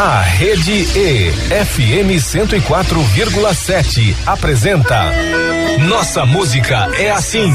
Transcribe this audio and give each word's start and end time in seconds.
A 0.00 0.20
Rede 0.20 0.86
E, 0.96 1.32
FM 1.32 2.22
104,7, 2.22 4.14
apresenta 4.24 5.10
Nossa 5.88 6.24
Música 6.24 6.88
é 6.96 7.10
Assim. 7.10 7.50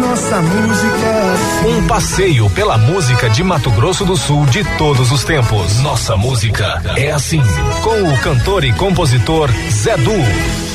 Nossa 0.00 0.40
música. 0.40 1.68
Um 1.68 1.86
passeio 1.86 2.48
pela 2.48 2.78
música 2.78 3.28
de 3.28 3.44
Mato 3.44 3.70
Grosso 3.72 4.06
do 4.06 4.16
Sul 4.16 4.46
de 4.46 4.64
todos 4.78 5.12
os 5.12 5.22
tempos. 5.22 5.80
Nossa 5.80 6.16
Música 6.16 6.80
é 6.96 7.10
Assim. 7.12 7.42
Com 7.82 8.10
o 8.10 8.18
cantor 8.20 8.64
e 8.64 8.72
compositor 8.72 9.50
Zé 9.70 9.94
Du. 9.98 10.71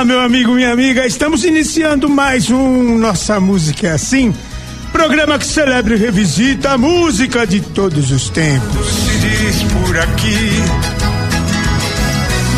Olá, 0.00 0.04
meu 0.06 0.20
amigo, 0.20 0.54
minha 0.54 0.72
amiga. 0.72 1.06
Estamos 1.06 1.44
iniciando 1.44 2.08
mais 2.08 2.50
um 2.50 2.96
Nossa 2.96 3.38
Música 3.38 3.88
é 3.88 3.90
Assim. 3.90 4.34
Programa 4.90 5.38
que 5.38 5.44
celebra 5.44 5.94
e 5.94 5.98
revisita 5.98 6.70
a 6.70 6.78
música 6.78 7.46
de 7.46 7.60
todos 7.60 8.10
os 8.10 8.30
tempos. 8.30 8.86
Se 8.86 9.18
diz 9.18 9.62
por 9.64 9.98
aqui, 9.98 10.52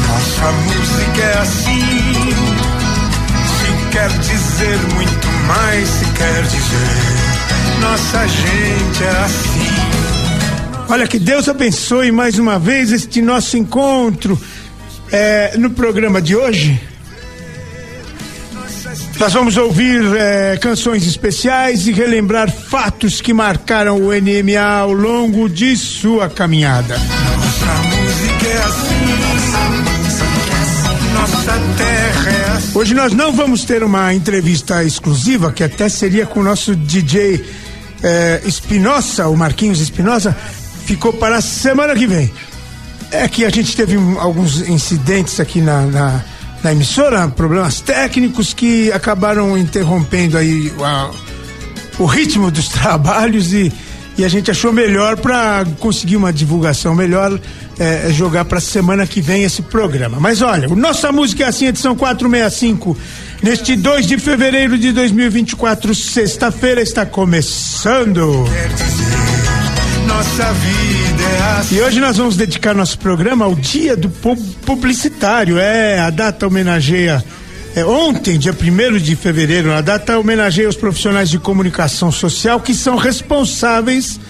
nossa 0.07 0.53
música 0.53 1.21
é 1.21 1.39
assim. 1.39 1.81
Se 3.49 3.91
quer 3.91 4.09
dizer 4.21 4.79
muito 4.95 5.29
mais, 5.49 5.89
se 5.89 6.05
quer 6.13 6.43
dizer, 6.45 7.81
nossa 7.81 8.25
gente 8.29 9.03
é 9.03 9.25
assim. 9.25 10.87
Olha, 10.89 11.09
que 11.09 11.19
Deus 11.19 11.49
abençoe 11.49 12.13
mais 12.13 12.39
uma 12.39 12.57
vez 12.61 12.93
este 12.93 13.21
nosso 13.21 13.57
encontro 13.57 14.41
é, 15.11 15.57
no 15.59 15.71
programa 15.71 16.23
de 16.23 16.37
hoje. 16.37 16.92
Nós 19.19 19.33
vamos 19.33 19.57
ouvir 19.57 20.03
é, 20.17 20.57
canções 20.57 21.07
especiais 21.07 21.87
e 21.87 21.93
relembrar 21.93 22.51
fatos 22.51 23.21
que 23.21 23.33
marcaram 23.33 23.97
o 23.97 24.11
NMA 24.13 24.61
ao 24.61 24.93
longo 24.93 25.49
de 25.49 25.77
sua 25.77 26.29
caminhada. 26.29 26.99
Nossa 26.99 27.67
música 27.89 28.47
é 28.47 28.59
assim. 28.59 29.03
Nossa 31.15 31.53
terra 31.77 32.31
é 32.31 32.57
assim. 32.57 32.79
Hoje 32.79 32.95
nós 32.95 33.13
não 33.13 33.33
vamos 33.33 33.65
ter 33.65 33.85
uma 33.85 34.13
entrevista 34.13 34.83
exclusiva, 34.83 35.53
que 35.53 35.63
até 35.63 35.89
seria 35.89 36.27
com 36.27 36.41
o 36.41 36.43
nosso 36.43 36.75
DJ 36.75 37.45
é, 38.03 38.43
Espinosa, 38.45 39.29
o 39.29 39.37
Marquinhos 39.37 39.81
Espinosa, 39.81 40.37
ficou 40.85 41.13
para 41.13 41.37
a 41.37 41.41
semana 41.41 41.95
que 41.95 42.07
vem. 42.07 42.33
É 43.11 43.29
que 43.29 43.45
a 43.45 43.51
gente 43.51 43.77
teve 43.77 43.97
um, 43.97 44.19
alguns 44.19 44.69
incidentes 44.69 45.39
aqui 45.39 45.61
na, 45.61 45.83
na 45.83 46.25
na 46.63 46.73
emissora, 46.73 47.29
problemas 47.29 47.81
técnicos 47.81 48.55
que 48.55 48.91
acabaram 48.93 49.59
interrompendo 49.59 50.39
aí 50.39 50.73
a, 50.81 51.11
o 51.99 52.07
ritmo 52.07 52.51
dos 52.51 52.69
trabalhos 52.71 53.53
e, 53.53 53.73
e 54.17 54.25
a 54.25 54.29
gente 54.29 54.51
achou 54.51 54.73
melhor 54.73 55.17
para 55.17 55.65
conseguir 55.81 56.17
uma 56.17 56.33
divulgação 56.33 56.95
melhor 56.95 57.39
é, 57.79 58.11
jogar 58.13 58.45
para 58.45 58.61
semana 58.61 59.07
que 59.07 59.21
vem 59.21 59.45
esse 59.45 59.63
programa. 59.63 60.21
Mas 60.21 60.43
olha, 60.43 60.69
o 60.69 60.77
nossa 60.77 61.11
música 61.11 61.45
é 61.45 61.47
assim, 61.49 61.67
edição 61.67 61.97
465. 61.97 62.97
Neste 63.43 63.75
2 63.75 64.07
de 64.07 64.19
fevereiro 64.19 64.79
de 64.79 64.93
2024, 64.93 65.95
sexta-feira, 65.97 66.81
está 66.81 67.05
começando. 67.05 68.45
Quer 68.49 68.69
dizer, 68.69 70.07
nossa 70.07 70.53
vida 70.53 70.99
é. 70.99 71.02
E 71.71 71.81
hoje 71.81 72.01
nós 72.01 72.17
vamos 72.19 72.37
dedicar 72.37 72.75
nosso 72.75 72.99
programa 72.99 73.45
ao 73.45 73.55
Dia 73.55 73.97
do 73.97 74.11
Pu- 74.11 74.37
Publicitário. 74.67 75.59
É, 75.59 75.99
a 76.01 76.11
data 76.11 76.47
homenageia. 76.47 77.25
É, 77.75 77.85
ontem, 77.85 78.39
dia 78.39 78.53
1 78.53 78.99
de 78.99 79.17
fevereiro, 79.17 79.73
a 79.73 79.81
data 79.81 80.19
homenageia 80.19 80.69
os 80.69 80.77
profissionais 80.77 81.31
de 81.31 81.39
comunicação 81.39 82.13
social 82.13 82.61
que 82.61 82.75
são 82.75 82.97
responsáveis 82.97 84.21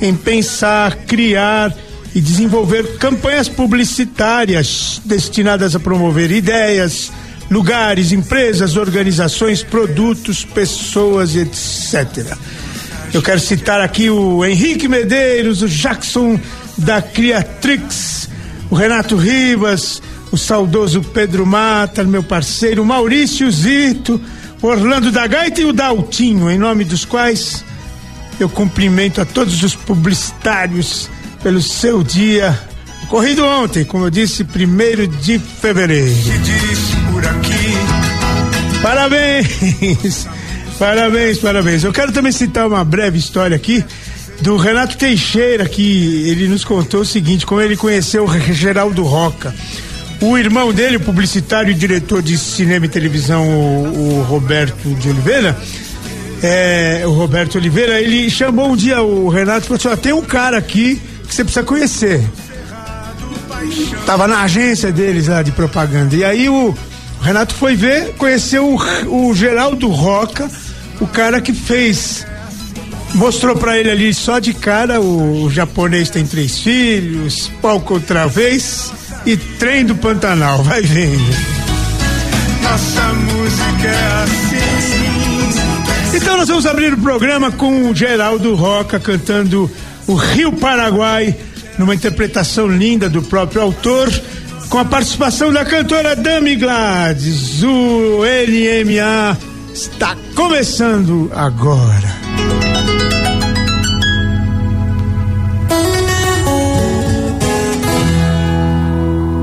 em 0.00 0.12
pensar, 0.14 0.96
criar 1.06 1.72
e 2.14 2.20
desenvolver 2.20 2.96
campanhas 2.98 3.48
publicitárias 3.48 5.00
destinadas 5.04 5.76
a 5.76 5.80
promover 5.80 6.32
ideias, 6.32 7.12
lugares, 7.48 8.10
empresas, 8.10 8.76
organizações, 8.76 9.62
produtos, 9.62 10.44
pessoas, 10.44 11.36
etc. 11.36 12.36
Eu 13.12 13.22
quero 13.22 13.40
citar 13.40 13.80
aqui 13.80 14.10
o 14.10 14.44
Henrique 14.44 14.86
Medeiros, 14.86 15.62
o 15.62 15.68
Jackson 15.68 16.38
da 16.76 17.00
Criatrix, 17.00 18.28
o 18.70 18.74
Renato 18.74 19.16
Ribas, 19.16 20.02
o 20.30 20.36
saudoso 20.36 21.02
Pedro 21.02 21.46
Mata, 21.46 22.04
meu 22.04 22.22
parceiro, 22.22 22.82
o 22.82 22.86
Maurício 22.86 23.50
Zito, 23.50 24.20
o 24.60 24.66
Orlando 24.66 25.10
da 25.10 25.26
Gaita 25.26 25.60
e 25.60 25.64
o 25.64 25.72
Daltinho, 25.72 26.50
em 26.50 26.58
nome 26.58 26.84
dos 26.84 27.04
quais 27.04 27.64
eu 28.38 28.48
cumprimento 28.48 29.20
a 29.20 29.24
todos 29.24 29.62
os 29.62 29.74
publicitários 29.74 31.08
pelo 31.42 31.62
seu 31.62 32.02
dia 32.02 32.56
corrido 33.08 33.44
ontem, 33.44 33.84
como 33.84 34.04
eu 34.04 34.10
disse, 34.10 34.44
primeiro 34.44 35.06
de 35.06 35.38
fevereiro. 35.38 36.14
Se 36.14 36.96
por 37.10 37.24
aqui, 37.26 38.82
Parabéns! 38.82 40.28
Parabéns, 40.78 41.38
parabéns. 41.38 41.82
Eu 41.82 41.92
quero 41.92 42.12
também 42.12 42.30
citar 42.30 42.66
uma 42.66 42.84
breve 42.84 43.18
história 43.18 43.56
aqui 43.56 43.84
do 44.40 44.56
Renato 44.56 44.96
Teixeira, 44.96 45.68
que 45.68 46.28
ele 46.28 46.46
nos 46.46 46.64
contou 46.64 47.00
o 47.00 47.04
seguinte: 47.04 47.44
como 47.44 47.60
ele 47.60 47.76
conheceu 47.76 48.24
o 48.24 48.52
Geraldo 48.52 49.02
Roca. 49.02 49.54
O 50.20 50.36
irmão 50.36 50.72
dele, 50.72 50.96
o 50.96 51.00
publicitário 51.00 51.70
e 51.70 51.74
diretor 51.74 52.20
de 52.20 52.36
cinema 52.36 52.86
e 52.86 52.88
televisão, 52.88 53.48
o, 53.48 54.18
o 54.18 54.22
Roberto 54.22 54.88
de 54.94 55.08
Oliveira, 55.08 55.56
é, 56.42 57.02
o 57.06 57.10
Roberto 57.10 57.56
Oliveira, 57.56 58.00
ele 58.00 58.28
chamou 58.28 58.72
um 58.72 58.76
dia 58.76 59.00
o 59.00 59.28
Renato 59.28 59.66
e 59.66 59.68
falou 59.68 59.78
assim: 59.78 59.88
ó, 59.88 59.96
tem 59.96 60.12
um 60.12 60.22
cara 60.22 60.58
aqui 60.58 61.00
que 61.26 61.34
você 61.34 61.44
precisa 61.44 61.64
conhecer. 61.64 62.20
Tava 64.06 64.26
na 64.26 64.42
agência 64.42 64.90
deles 64.92 65.28
lá 65.28 65.42
de 65.42 65.52
propaganda. 65.52 66.14
E 66.14 66.24
aí 66.24 66.48
o 66.48 66.74
Renato 67.20 67.54
foi 67.54 67.74
ver, 67.74 68.14
conheceu 68.14 68.64
o, 68.66 69.28
o 69.28 69.34
Geraldo 69.34 69.88
Roca, 69.88 70.50
o 71.00 71.06
cara 71.06 71.40
que 71.40 71.52
fez. 71.52 72.26
Mostrou 73.14 73.56
pra 73.56 73.78
ele 73.78 73.90
ali 73.90 74.12
só 74.12 74.38
de 74.38 74.52
cara: 74.52 75.00
o, 75.00 75.44
o 75.44 75.50
japonês 75.50 76.10
tem 76.10 76.26
três 76.26 76.58
filhos, 76.58 77.50
palco 77.62 77.94
outra 77.94 78.26
vez 78.26 78.92
e 79.24 79.36
trem 79.36 79.84
do 79.84 79.94
Pantanal. 79.94 80.62
Vai 80.64 80.82
vendo. 80.82 81.18
nossa 82.62 83.14
música 83.14 83.88
é 83.88 84.22
assim. 84.24 86.16
Então 86.16 86.36
nós 86.36 86.48
vamos 86.48 86.66
abrir 86.66 86.94
o 86.94 86.98
programa 86.98 87.50
com 87.52 87.90
o 87.90 87.94
Geraldo 87.94 88.54
Roca 88.54 88.98
cantando 88.98 89.70
o 90.06 90.14
Rio 90.14 90.52
Paraguai, 90.52 91.36
numa 91.78 91.94
interpretação 91.94 92.66
linda 92.66 93.08
do 93.08 93.22
próprio 93.22 93.60
autor, 93.62 94.10
com 94.68 94.78
a 94.78 94.84
participação 94.84 95.52
da 95.52 95.64
cantora 95.64 96.16
Dami 96.16 96.56
Gladys. 96.56 97.62
O 97.62 98.22
NMA 98.24 99.47
está 99.78 100.16
começando 100.34 101.30
agora. 101.32 102.12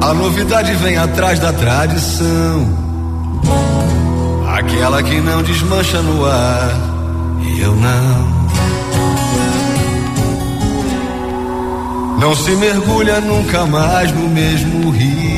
A 0.01 0.13
novidade 0.13 0.74
vem 0.74 0.97
atrás 0.97 1.40
da 1.40 1.53
tradição. 1.53 2.68
Aquela 4.57 5.01
que 5.01 5.22
não 5.22 5.41
desmancha 5.41 6.01
no 6.01 6.25
ar. 6.25 6.69
E 7.41 7.62
eu 7.62 7.74
não. 7.74 8.35
Não 12.19 12.35
se 12.35 12.51
mergulha 12.57 13.22
nunca 13.22 13.66
mais 13.66 14.12
no 14.12 14.28
mesmo 14.28 14.90
rio. 14.91 15.34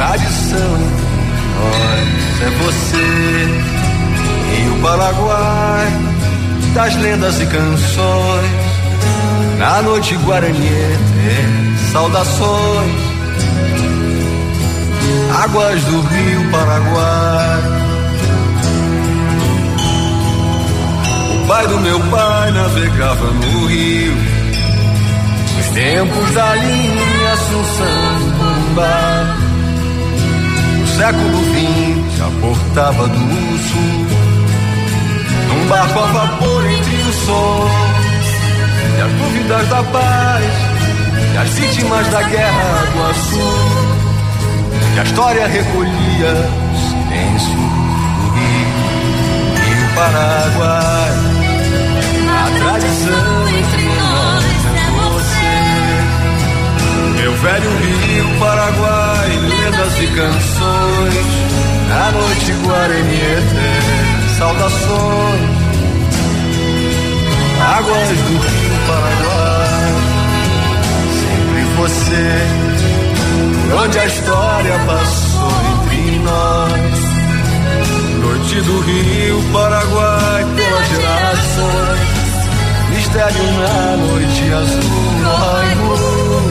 Tradição 0.00 0.78
nós 1.60 2.42
é 2.42 2.50
você. 2.64 3.00
Rio 4.50 4.76
Paraguai, 4.80 5.86
das 6.74 6.96
lendas 6.96 7.38
e 7.38 7.46
canções, 7.46 8.50
na 9.58 9.82
noite 9.82 10.16
guaraniense, 10.16 11.92
saudações. 11.92 13.10
Águas 15.44 15.84
do 15.84 16.00
Rio 16.00 16.50
Paraguai. 16.50 17.60
O 21.34 21.46
pai 21.46 21.66
do 21.68 21.78
meu 21.78 22.00
pai 22.00 22.50
navegava 22.52 23.26
no 23.32 23.66
rio 23.66 24.30
tempos 25.74 26.34
da 26.34 26.54
linha 26.56 27.32
Assunção 27.32 28.32
Corumbá. 28.38 29.39
O 31.00 31.02
século 31.02 31.40
XX 31.44 32.20
portava 32.42 33.08
do 33.08 33.16
sul, 33.16 34.06
num 35.48 35.66
barco 35.66 35.98
a 35.98 36.06
vapor 36.06 36.66
entre 36.70 36.96
os 36.96 37.14
sons 37.14 37.72
e 38.98 39.00
as 39.00 39.10
dúvidas 39.12 39.68
da 39.68 39.82
paz, 39.82 40.44
e 41.32 41.38
as 41.38 41.48
vítimas 41.48 42.06
da 42.08 42.22
guerra 42.24 42.84
do 42.92 43.02
Açul, 43.10 43.40
que 44.92 45.00
a 45.00 45.02
história 45.04 45.46
recolhia 45.46 46.34
silêncio 46.76 47.56
do 47.56 48.26
rio, 48.36 48.68
Rio 49.56 49.88
Paraguai, 49.94 51.12
a 52.28 52.44
tradição 52.58 53.48
entre 53.48 53.84
nós 53.84 54.50
meu 57.20 57.32
velho 57.34 57.70
rio 57.78 58.38
Paraguai, 58.38 59.09
lendas 59.60 59.98
e 59.98 60.06
canções, 60.06 61.14
na 61.88 62.12
noite 62.12 62.52
Guarani 62.64 63.14
eterna, 63.14 64.28
saudações, 64.38 65.40
águas 67.60 68.08
do 68.08 68.38
rio 68.38 68.76
Paraguai, 68.86 69.92
sempre 71.20 71.62
você, 71.76 72.26
por 73.68 73.82
onde 73.82 73.98
a 73.98 74.06
história 74.06 74.78
passou 74.86 75.52
entre 75.72 76.18
nós. 76.20 77.10
Noite 78.22 78.60
do 78.62 78.80
rio 78.80 79.42
Paraguai, 79.52 80.46
pelas 80.56 80.88
gerações, 80.88 82.08
mistério 82.90 83.44
na 83.58 83.96
noite 83.96 84.52
azul, 84.52 85.10
Raimundo. 85.24 86.49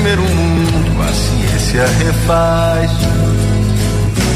Primeiro 0.00 0.22
mundo 0.22 1.02
a 1.02 1.12
ciência 1.12 1.86
refaz. 1.86 2.90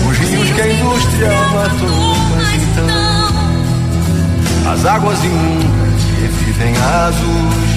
Os 0.06 0.18
rios 0.18 0.50
que 0.50 0.60
a 0.60 0.68
indústria 0.68 1.30
matou, 1.54 2.16
mas 2.36 2.52
então 2.52 2.86
as 4.72 4.84
águas 4.84 5.24
imundas 5.24 6.02
revivem 6.20 6.74
azuis. 6.76 7.74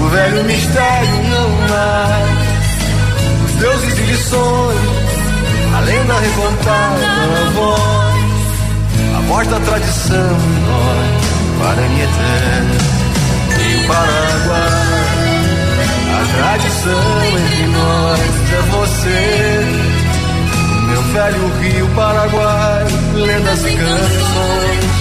O 0.00 0.08
velho 0.08 0.44
mistério 0.44 1.16
não 1.30 1.50
mais. 1.68 2.38
Os 3.44 3.52
deuses 3.58 3.98
e 3.98 4.02
lições, 4.02 4.78
a 5.74 5.80
lenda 5.80 6.14
recontada 6.14 7.26
na 7.26 7.50
voz, 7.56 8.14
a 9.16 9.20
voz 9.26 9.48
da 9.48 9.58
tradição, 9.58 10.38
nós, 10.66 11.58
Guarani 11.58 12.02
eterno 12.02 12.76
e 13.58 13.86
Paraguai. 13.88 14.79
A 16.12 16.24
tradição 16.36 17.22
entre 17.38 17.66
nós 17.66 18.20
é 18.52 18.62
você. 18.70 19.90
Meu 20.88 21.02
velho 21.02 21.52
Rio 21.60 21.88
Paraguai, 21.94 22.84
lendas 23.14 23.64
e 23.64 23.76
canções. 23.76 25.00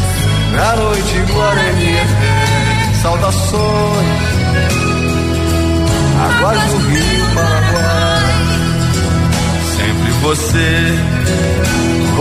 Na 0.54 0.76
noite 0.76 1.34
Guarani 1.34 1.96
é 1.96 2.94
saudações. 3.02 4.40
Águas 6.22 6.64
do 6.64 6.78
Rio 6.90 7.26
Paraguai. 7.34 8.40
Sempre 9.78 10.12
você, 10.22 11.00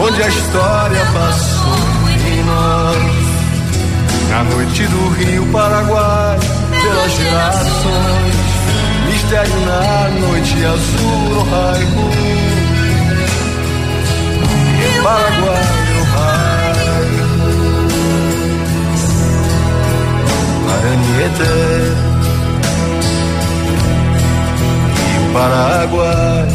onde 0.00 0.22
a 0.22 0.28
história 0.28 1.04
passou 1.12 2.08
em 2.26 2.44
nós. 2.44 3.28
Na 4.30 4.44
noite 4.44 4.86
do 4.86 5.08
Rio 5.10 5.46
Paraguai, 5.46 6.38
pelas 6.70 7.12
gerações 7.16 8.57
mistério 9.28 9.60
na 9.60 10.08
noite 10.08 10.64
azul, 10.64 11.18
no 11.28 11.42
raio. 11.50 11.86
E 14.74 14.86
o 14.86 15.02
Paraguai, 15.02 15.64
raio. 16.14 17.26
Maranhete. 20.64 21.52
E 25.04 25.16
o 25.18 25.32
Paraguai, 25.34 26.48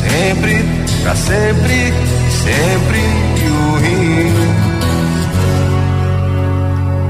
sempre, 0.00 0.54
pra 1.02 1.14
sempre, 1.14 1.92
sempre 2.42 3.02
o 3.50 3.76
Rio. 3.76 4.48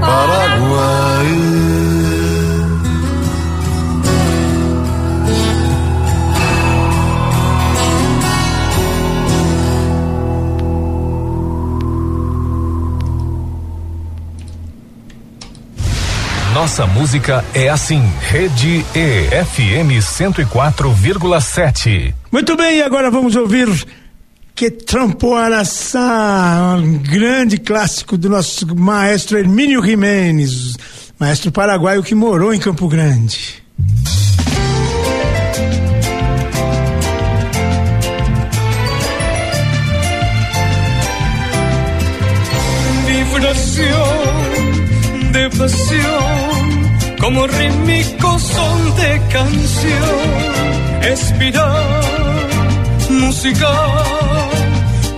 Paraguai. 0.00 1.88
Nossa 16.60 16.88
música 16.88 17.44
é 17.55 17.69
assim. 17.69 18.02
Rede 18.20 18.84
E 18.93 19.28
FM 19.44 20.02
104,7. 20.02 22.12
Muito 22.32 22.56
bem, 22.56 22.82
agora 22.82 23.12
vamos 23.12 23.37
ouvir 23.37 23.69
Que 24.56 24.69
Trampo 24.69 25.37
Araçá, 25.37 26.75
um 26.76 26.99
grande 26.99 27.58
clássico 27.58 28.19
do 28.19 28.28
nosso 28.28 28.75
maestro 28.75 29.38
Hermínio 29.38 29.81
Jimenez, 29.81 30.76
maestro 31.16 31.52
paraguaio 31.52 32.02
que 32.02 32.16
morou 32.16 32.52
em 32.52 32.58
Campo 32.58 32.88
Grande. 32.88 33.62
Vibración 43.06 44.38
de 45.32 45.50
pasión 45.50 46.88
como 47.20 47.46
rítmicos 47.46 48.42
son 48.42 48.96
de 48.96 49.20
canción, 49.32 51.02
espiral 51.02 52.00
musical, 53.10 54.50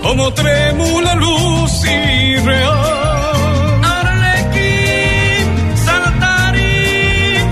como 0.01 0.33
trémula 0.33 1.15
luz 1.15 1.83
y 1.85 2.35
real. 2.37 3.81
Arlequín, 3.83 5.47
saltarín, 5.85 7.45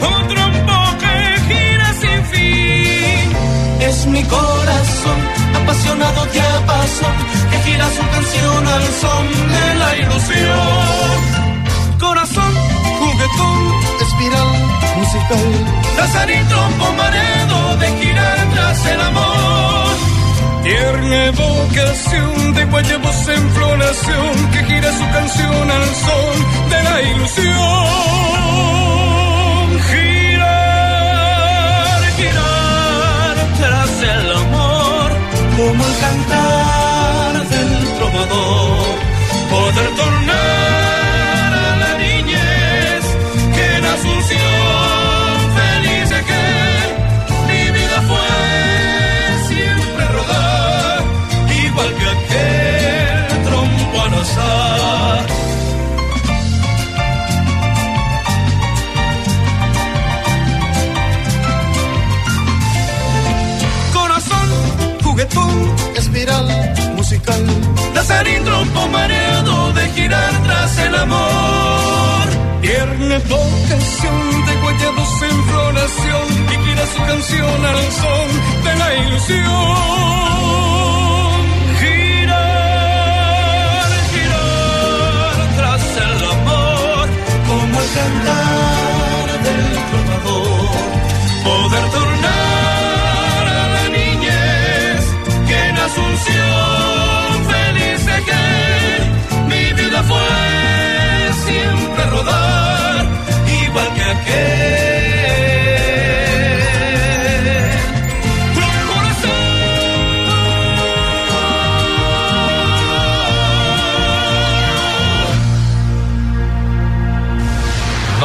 como 0.00 0.18
trompo 0.32 0.76
que 1.02 1.14
gira 1.48 1.92
sin 2.02 2.24
fin. 2.32 3.32
Es 3.80 4.06
mi 4.06 4.22
corazón, 4.24 5.18
apasionado 5.62 6.24
diapasón, 6.32 7.16
que 7.50 7.58
gira 7.70 7.86
su 7.90 8.02
canción 8.14 8.66
al 8.66 8.84
son 9.02 9.26
de 9.54 9.74
la 9.78 9.96
ilusión. 9.98 11.39
Corazón, 12.00 12.52
juguetón, 12.98 13.60
espiral 14.00 14.48
musical. 14.96 15.48
y 16.30 16.44
trompo 16.48 16.92
maredo 16.94 17.76
de 17.76 17.88
girar 17.98 18.38
tras 18.54 18.86
el 18.86 19.00
amor. 19.00 19.90
Tierna 20.62 21.26
evocación 21.26 22.54
de 22.54 22.64
guayabos 22.64 23.28
en 23.28 23.50
floración 23.50 24.50
que 24.52 24.64
gira 24.64 24.92
su 24.92 25.10
canción 25.10 25.70
al 25.70 25.94
son 26.06 26.34
de 26.70 26.82
la 26.84 27.02
ilusión. 27.02 27.56
Girar, 29.90 30.82
girar 32.16 33.36
tras 33.60 34.02
el 34.02 34.32
amor 34.36 35.10
como 35.56 35.84
el 35.86 35.94
cantar 36.00 37.32
del 37.48 37.72
trovador. 37.98 38.98
Poder 39.50 39.88
tornar 39.96 40.89
Espiral, 65.96 66.48
musical. 66.96 67.44
Danzarín, 67.94 68.44
trompo 68.44 68.88
mareado 68.88 69.72
de 69.72 69.88
girar 69.90 70.32
tras 70.44 70.78
el 70.78 70.94
amor. 70.94 72.26
Tierna 72.62 73.18
vocación 73.28 74.46
de 74.46 74.54
guayados 74.62 75.22
en 75.22 75.44
floración 75.48 76.26
y 76.52 76.56
gira 76.64 76.86
su 76.94 77.00
canción 77.10 77.66
al 77.66 77.92
son 78.00 78.28
de 78.64 78.76
la 78.76 78.94
ilusión. 78.94 80.69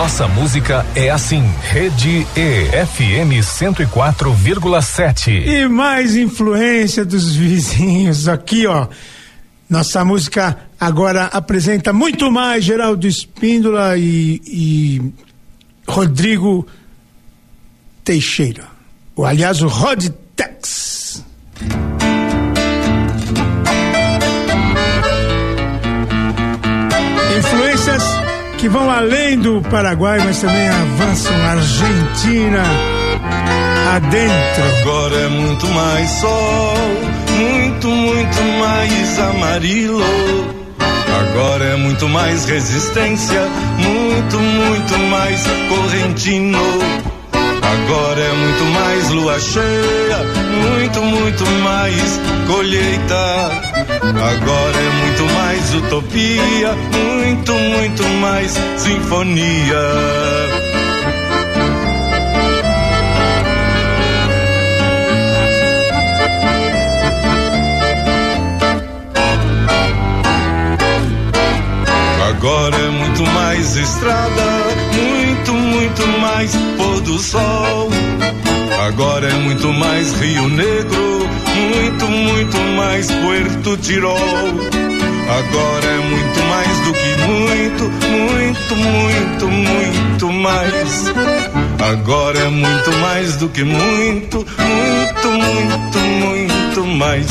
Nossa 0.06 0.28
música 0.28 0.86
é 0.96 1.10
assim. 1.10 1.44
Rede 1.64 2.28
E 2.38 2.70
FM 2.86 3.42
104,7. 3.42 5.48
E 5.48 5.68
mais 5.68 6.16
influência 6.16 7.04
dos 7.04 7.36
vizinhos 7.36 8.28
aqui, 8.28 8.68
ó. 8.68 8.88
Nossa 9.68 10.06
música 10.06 10.60
agora 10.80 11.24
apresenta 11.34 11.92
muito 11.92 12.32
mais 12.32 12.64
Geraldo 12.64 13.08
Espíndola 13.08 13.98
e, 13.98 14.40
e 14.46 15.02
Rodrigo 15.88 16.68
Teixeira. 18.04 18.66
Ou, 19.16 19.26
aliás, 19.26 19.64
o 19.64 19.68
Rod 19.68 20.08
Tex. 20.36 21.26
Influências 27.40 28.25
que 28.58 28.70
vão 28.70 28.90
além 28.90 29.38
do 29.38 29.62
Paraguai, 29.70 30.20
mas 30.24 30.40
também 30.40 30.68
avançam 30.68 31.36
Argentina 31.46 32.64
adentro. 33.96 34.64
Agora 34.82 35.16
é 35.16 35.28
muito 35.28 35.68
mais 35.70 36.10
sol, 36.12 36.76
muito, 37.38 37.88
muito 37.88 38.44
mais 38.60 39.20
amarelo. 39.20 40.56
Agora 41.20 41.66
é 41.66 41.76
muito 41.76 42.08
mais 42.10 42.46
resistência, 42.46 43.42
muito, 43.78 44.38
muito 44.40 44.98
mais 45.10 45.44
correntino. 45.70 46.60
Agora 47.62 48.22
é 48.22 48.34
muito 48.34 48.64
mais 48.66 49.10
lua 49.10 49.40
cheia, 49.40 50.18
muito, 50.62 51.02
muito 51.02 51.46
mais 51.64 52.20
colheita. 52.48 53.65
Agora 54.10 54.78
é 54.78 54.90
muito 55.02 55.34
mais 55.34 55.74
utopia, 55.74 56.74
muito, 56.94 57.54
muito 57.54 58.04
mais 58.22 58.52
sinfonia. 58.78 59.76
Agora 72.30 72.76
é 72.76 72.90
muito 72.90 73.24
mais 73.32 73.76
estrada, 73.76 74.44
muito, 74.94 75.54
muito 75.54 76.08
mais 76.20 76.56
pôr 76.78 77.02
do 77.02 77.18
sol. 77.18 77.90
Agora 78.88 79.28
é 79.28 79.34
muito 79.34 79.74
mais 79.74 80.14
Rio 80.20 80.48
Negro, 80.50 81.25
muito, 81.56 82.08
muito 82.08 82.58
mais 82.76 83.10
Puerto 83.10 83.78
Tirol. 83.78 84.18
Agora 85.28 85.86
é 85.86 85.98
muito 85.98 86.44
mais 86.44 86.80
do 86.82 86.94
que 86.94 87.16
muito, 87.28 87.84
muito, 88.08 88.76
muito, 88.76 89.48
muito 89.48 90.32
mais. 90.32 91.06
Agora 91.80 92.40
é 92.40 92.50
muito 92.50 92.92
mais 93.02 93.36
do 93.38 93.50
que 93.50 93.64
muito, 93.64 94.38
muito, 94.38 95.32
muito, 95.32 96.00
muito 96.00 96.86
mais. 96.86 97.28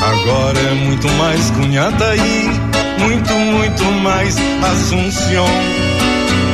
Agora 0.00 0.58
é 0.60 0.74
muito 0.74 1.08
mais 1.14 1.50
Cunhataí, 1.50 2.50
muito, 2.98 3.32
muito 3.34 3.84
mais 4.02 4.36
Assunção. 4.62 5.46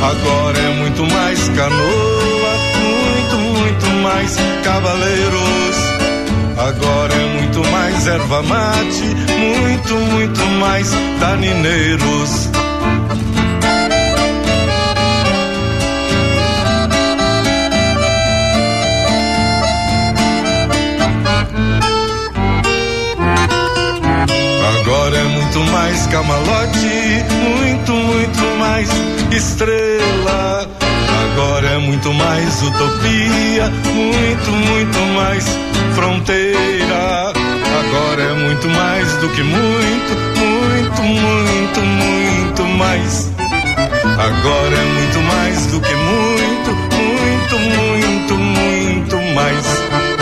Agora 0.03 0.59
é 0.59 0.75
muito 0.81 1.03
mais 1.13 1.49
Canoa, 1.51 2.53
muito, 2.81 3.37
muito 3.37 3.87
mais 4.03 4.37
Cavaleiros. 4.65 5.77
Agora 6.57 7.15
é 7.15 7.41
muito 7.41 7.71
mais 7.71 8.07
erva 8.07 8.43
mate, 8.43 9.05
muito, 9.39 9.95
muito 9.95 10.41
mais 10.59 10.91
danineiros. 11.21 12.49
Muito 25.55 25.71
mais 25.71 26.07
camalote, 26.09 27.25
muito, 27.31 27.93
muito 27.93 28.59
mais 28.59 28.89
estrela. 29.31 30.69
Agora 31.23 31.69
é 31.69 31.79
muito 31.79 32.13
mais 32.13 32.61
utopia, 32.61 33.71
muito, 33.95 34.51
muito 34.51 34.99
mais 35.15 35.45
fronteira. 35.95 37.33
Agora 37.79 38.23
é 38.23 38.35
muito 38.35 38.69
mais 38.69 39.13
do 39.19 39.29
que 39.29 39.43
muito, 39.45 40.13
muito, 40.41 41.03
muito, 41.03 41.81
muito 41.81 42.63
mais. 42.77 43.31
Agora 44.19 44.75
é 44.75 44.85
muito 44.93 45.21
mais 45.21 45.67
do 45.67 45.81
que 45.81 45.95
muito, 45.95 46.71
muito, 46.97 47.59
muito, 47.61 48.35
muito 48.35 49.35
mais. 49.37 50.14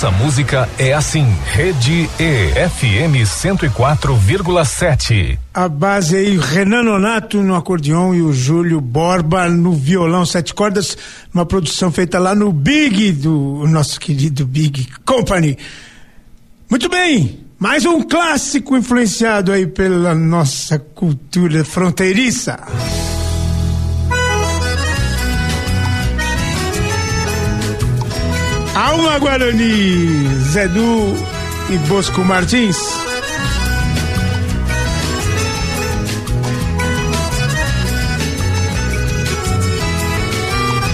Nossa 0.00 0.12
música 0.12 0.68
é 0.78 0.92
assim. 0.92 1.26
Rede 1.44 2.08
E 2.20 2.52
FM 2.68 3.26
104,7. 3.26 5.36
A 5.52 5.68
base 5.68 6.14
aí, 6.14 6.38
Renan 6.38 6.84
Nonato 6.84 7.42
no 7.42 7.56
acordeão 7.56 8.14
e 8.14 8.22
o 8.22 8.32
Júlio 8.32 8.80
Borba 8.80 9.48
no 9.48 9.72
violão, 9.72 10.24
sete 10.24 10.54
cordas, 10.54 10.96
uma 11.34 11.44
produção 11.44 11.90
feita 11.90 12.20
lá 12.20 12.32
no 12.32 12.52
Big 12.52 13.10
do 13.10 13.66
nosso 13.66 13.98
querido 13.98 14.46
Big 14.46 14.86
Company. 15.04 15.58
Muito 16.70 16.88
bem, 16.88 17.40
mais 17.58 17.84
um 17.84 18.00
clássico 18.00 18.76
influenciado 18.76 19.50
aí 19.50 19.66
pela 19.66 20.14
nossa 20.14 20.78
cultura 20.78 21.64
fronteiriça. 21.64 22.56
Alma 28.78 29.18
Guarani, 29.18 30.28
Zedu 30.52 31.12
e 31.68 31.76
Bosco 31.88 32.24
Martins. 32.24 32.78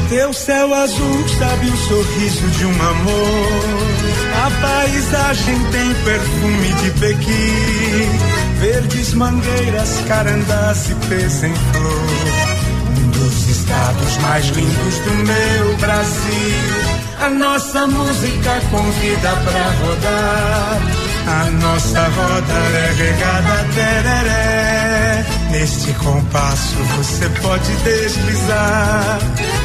Teu 0.09 0.33
céu 0.33 0.73
azul 0.73 1.29
sabe 1.29 1.67
o 1.67 1.77
sorriso 1.77 2.47
de 2.57 2.65
um 2.65 2.71
amor. 2.71 3.65
A 4.47 4.51
paisagem 4.63 5.59
tem 5.71 5.95
perfume 6.05 6.73
de 6.83 6.91
Pequim. 7.01 8.61
Verdes 8.61 9.13
mangueiras, 9.13 10.01
carandás 10.09 10.89
e 10.89 10.95
pés 11.07 11.45
em 11.45 11.55
flor. 11.55 12.44
Dos 13.65 13.71
estados 13.71 14.17
mais 14.19 14.47
lindos 14.49 14.99
do 14.99 15.11
meu 15.11 15.77
Brasil 15.79 17.05
a 17.21 17.31
nossa 17.31 17.87
música 17.87 18.61
convida 18.71 19.31
pra 19.31 19.71
rodar. 19.81 20.83
A 21.27 21.51
nossa 21.53 22.03
roda 22.03 22.53
é 22.53 22.93
regada 22.99 23.67
tereré. 23.75 25.25
Neste 25.51 25.93
compasso 25.95 26.77
você 26.97 27.29
pode 27.41 27.75
deslizar. 27.77 29.19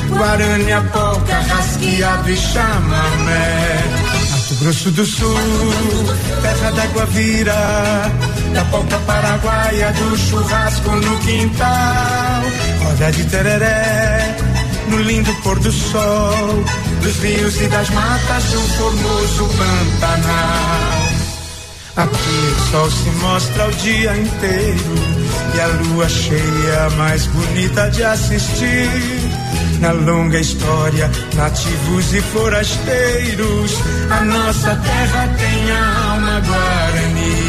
Guarânia, 0.09 0.81
polca, 0.93 1.39
rasqueado 1.49 2.29
e 2.29 2.37
chamamé. 2.37 4.28
Grosso 4.59 4.91
do 4.91 5.05
Sul, 5.05 5.35
terra 6.41 6.71
da 6.71 6.85
Guavira, 6.87 8.11
da 8.53 8.65
ponta 8.65 8.97
paraguaia 8.99 9.93
do 9.93 10.17
churrasco 10.17 10.91
no 10.91 11.17
quintal, 11.19 12.43
roda 12.83 13.11
de 13.11 13.23
tereré, 13.25 14.35
no 14.89 15.01
lindo 15.01 15.33
pôr 15.43 15.57
do 15.59 15.71
sol, 15.71 16.63
dos 17.01 17.15
rios 17.19 17.61
e 17.61 17.67
das 17.69 17.89
matas 17.89 18.43
do 18.43 18.59
formoso 18.59 19.49
Pantanal. 19.57 21.09
Aqui 21.95 22.53
o 22.57 22.71
sol 22.71 22.91
se 22.91 23.09
mostra 23.21 23.65
o 23.65 23.71
dia 23.71 24.17
inteiro 24.17 25.28
e 25.55 25.59
a 25.59 25.67
lua 25.67 26.07
cheia 26.09 26.89
mais 26.97 27.25
bonita 27.27 27.89
de 27.89 28.03
assistir. 28.03 28.89
Na 29.79 29.91
longa 29.91 30.39
história, 30.39 31.09
nativos 31.35 32.13
e 32.13 32.21
forasteiros, 32.21 33.73
a 34.11 34.23
nossa 34.25 34.75
terra 34.75 35.27
tem 35.37 35.71
alma 35.71 36.41
guarani. 36.41 37.48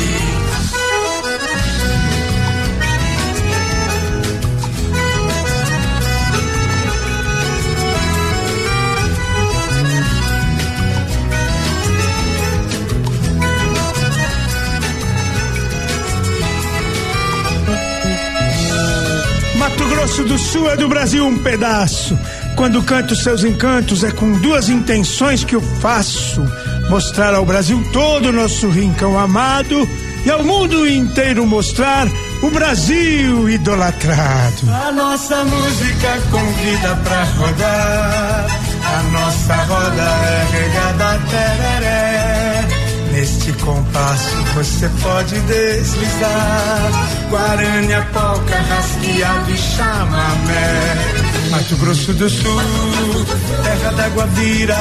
Grosso 20.11 20.25
do 20.25 20.39
Sul 20.39 20.69
é 20.69 20.77
do 20.77 20.89
Brasil 20.89 21.25
um 21.25 21.39
pedaço. 21.39 22.19
Quando 22.57 22.83
canto 22.83 23.15
seus 23.15 23.45
encantos 23.45 24.03
é 24.03 24.11
com 24.11 24.33
duas 24.33 24.69
intenções 24.69 25.45
que 25.45 25.55
eu 25.55 25.61
faço: 25.61 26.43
mostrar 26.89 27.33
ao 27.33 27.47
Brasil 27.47 27.81
todo 27.93 28.31
o 28.31 28.33
nosso 28.33 28.69
rincão 28.71 29.17
amado 29.17 29.89
e 30.27 30.31
ao 30.31 30.43
mundo 30.43 30.85
inteiro 30.85 31.47
mostrar 31.47 32.09
o 32.43 32.51
Brasil 32.51 33.49
idolatrado. 33.49 34.69
A 34.69 34.91
nossa 34.91 35.45
música 35.45 36.21
convida 36.33 36.97
pra 37.05 37.23
rodar, 37.23 38.47
a 38.83 39.03
nossa 39.13 39.55
roda 39.63 40.03
é 40.03 40.49
regada 40.51 41.21
tereré. 41.31 42.80
Neste 43.21 43.53
compasso 43.53 44.35
você 44.55 44.89
pode 45.03 45.39
deslizar. 45.41 46.91
Guarânia, 47.29 48.01
polca, 48.15 48.57
rasqueado 48.57 49.51
e 49.51 49.59
chamamé. 49.59 51.51
Mato 51.51 51.77
Grosso 51.77 52.15
do 52.15 52.31
Sul, 52.31 53.27
terra 53.63 53.93
da 53.93 54.09
Guavira. 54.09 54.75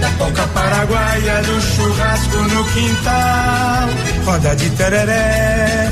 Da 0.00 0.10
polca 0.18 0.42
paraguaia, 0.48 1.42
do 1.42 1.60
churrasco 1.60 2.36
no 2.36 2.64
quintal. 2.64 3.88
Roda 4.24 4.56
de 4.56 4.68
tereré, 4.70 5.88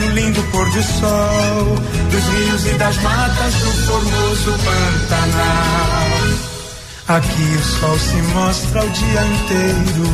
no 0.00 0.10
lindo 0.10 0.42
pôr 0.52 0.68
do 0.68 0.82
sol. 0.82 1.78
Dos 2.10 2.24
rios 2.34 2.66
e 2.66 2.74
das 2.74 2.96
matas 2.98 3.54
do 3.54 3.70
formoso 3.86 4.52
Pantanal. 4.62 6.57
Aqui 7.08 7.56
o 7.56 7.62
sol 7.62 7.98
se 7.98 8.16
mostra 8.34 8.84
o 8.84 8.90
dia 8.90 9.24
inteiro 9.24 10.04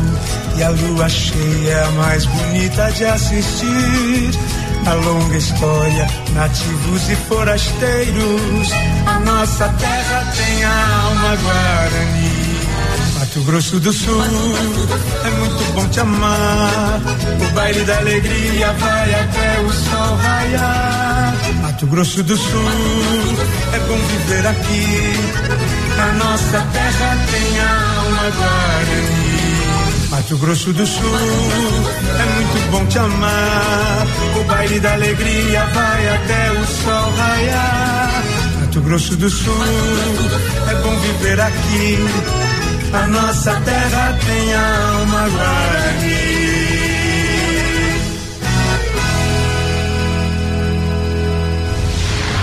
e 0.56 0.62
a 0.62 0.70
lua 0.70 1.08
cheia 1.08 1.72
é 1.72 1.84
a 1.84 1.90
mais 1.90 2.24
bonita 2.24 2.88
de 2.92 3.04
assistir. 3.04 4.30
A 4.86 4.92
longa 4.92 5.36
história, 5.36 6.06
nativos 6.34 7.10
e 7.10 7.16
forasteiros, 7.16 8.68
a 9.06 9.18
nossa 9.18 9.68
terra 9.70 10.32
tem 10.36 10.64
a 10.64 11.00
alma 11.06 11.36
guarani. 11.36 12.54
Mato 13.18 13.40
Grosso 13.40 13.80
do 13.80 13.92
Sul, 13.92 14.22
é 15.24 15.30
muito 15.30 15.72
bom 15.72 15.88
te 15.88 15.98
amar. 15.98 17.00
O 17.40 17.54
baile 17.54 17.84
da 17.84 17.96
alegria 17.96 18.72
vai 18.72 19.14
até 19.14 19.60
o 19.62 19.72
sol 19.72 20.16
raiar. 20.16 21.34
Mato 21.60 21.86
Grosso 21.88 22.22
do 22.22 22.36
Sul, 22.36 22.68
é 23.72 23.78
bom 23.80 23.96
viver 23.96 24.46
aqui. 24.46 25.83
A 25.96 26.12
nossa 26.12 26.60
terra 26.72 27.18
tem 27.30 27.60
alma 27.60 28.30
guarani. 28.36 29.34
Mato 30.10 30.36
Grosso 30.38 30.72
do 30.72 30.86
Sul, 30.86 31.02
é 31.04 32.24
muito 32.34 32.70
bom 32.70 32.86
te 32.86 32.98
amar. 32.98 34.06
O 34.40 34.44
baile 34.44 34.80
da 34.80 34.92
alegria 34.92 35.64
vai 35.66 36.08
até 36.08 36.52
o 36.52 36.64
sol 36.64 37.12
raiar. 37.16 38.22
Mato 38.60 38.80
Grosso 38.80 39.16
do 39.16 39.28
Sul, 39.28 39.64
é 40.70 40.74
bom 40.82 40.96
viver 41.00 41.40
aqui. 41.40 41.98
A 42.92 43.06
nossa 43.08 43.60
terra 43.60 44.18
tem 44.24 44.54
alma 44.54 45.28
guarani. 45.30 46.43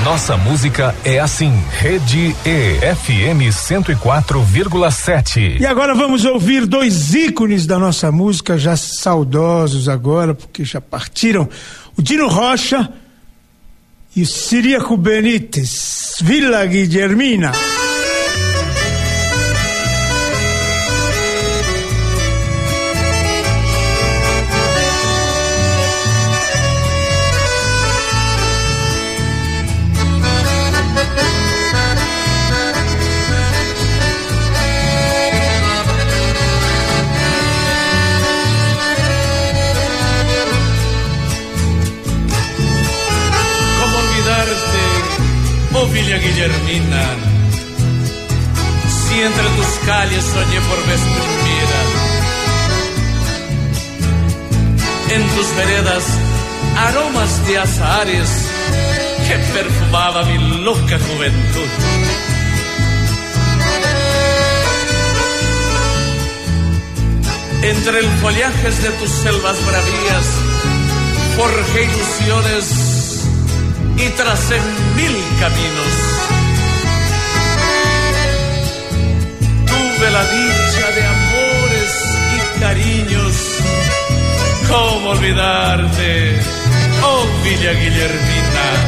Nossa 0.04 0.36
música 0.36 0.96
é 1.06 1.20
assim. 1.20 1.54
Rede 1.78 2.36
E 2.44 2.80
FM 2.96 3.52
104,7. 3.52 5.62
E 5.62 5.66
agora 5.66 5.94
vamos 5.94 6.26
ouvir 6.26 6.66
dois 6.66 7.14
ícones 7.14 7.68
da 7.68 7.78
nossa 7.78 8.12
música, 8.12 8.58
já 8.58 8.76
saudosos 8.76 9.88
agora, 9.88 10.34
porque 10.34 10.66
já 10.66 10.82
partiram. 10.82 11.48
O 11.96 12.02
Dino 12.02 12.28
Rocha 12.28 12.92
e 14.16 14.24
o 14.24 14.26
Siriaco 14.26 14.98
Benítez, 14.98 16.16
Vila 16.22 16.66
Guilhermina. 16.66 17.52
Guillermina. 46.42 47.06
Si 48.88 49.22
entre 49.22 49.44
tus 49.44 49.68
calles 49.86 50.24
soñé 50.24 50.60
por 50.62 50.88
vez 50.88 51.02
primera, 51.02 51.82
en 55.10 55.30
tus 55.36 55.56
veredas 55.56 56.04
aromas 56.78 57.46
de 57.46 57.60
azares 57.60 58.30
que 59.28 59.38
perfumaba 59.54 60.24
mi 60.24 60.64
loca 60.64 60.98
juventud. 60.98 61.70
Entre 67.62 68.00
el 68.00 68.10
follaje 68.20 68.72
de 68.72 68.90
tus 68.98 69.12
selvas 69.12 69.58
bravías, 69.64 70.26
forjé 71.38 71.84
ilusiones 71.84 72.92
y 73.98 74.10
tracé 74.18 74.60
mil 74.96 75.16
caminos. 75.40 76.21
Tuve 80.02 80.10
la 80.10 80.24
dicha 80.24 80.92
de 80.96 81.04
amores 81.06 81.94
y 82.34 82.60
cariños. 82.60 83.36
¿Cómo 84.68 85.10
olvidarte, 85.12 86.40
oh 87.04 87.28
Villa 87.44 87.74
Guillermina? 87.74 88.81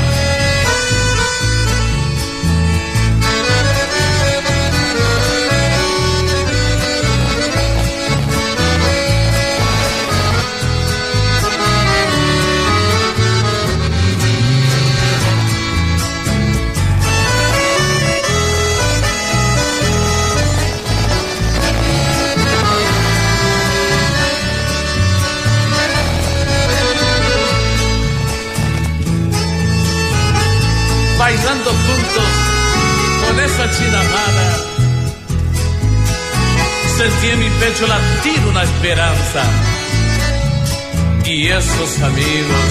esos 41.73 42.01
amigos. 42.03 42.69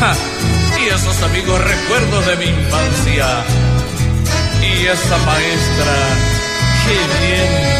¡Ja! 0.00 0.14
Y 0.80 0.88
esos 0.88 1.22
amigos 1.22 1.60
recuerdos 1.60 2.26
de 2.26 2.36
mi 2.36 2.46
infancia. 2.46 3.44
Y 4.62 4.86
esa 4.86 5.18
maestra, 5.18 5.94
qué 6.84 6.96
bien 7.20 7.50
me 7.52 7.70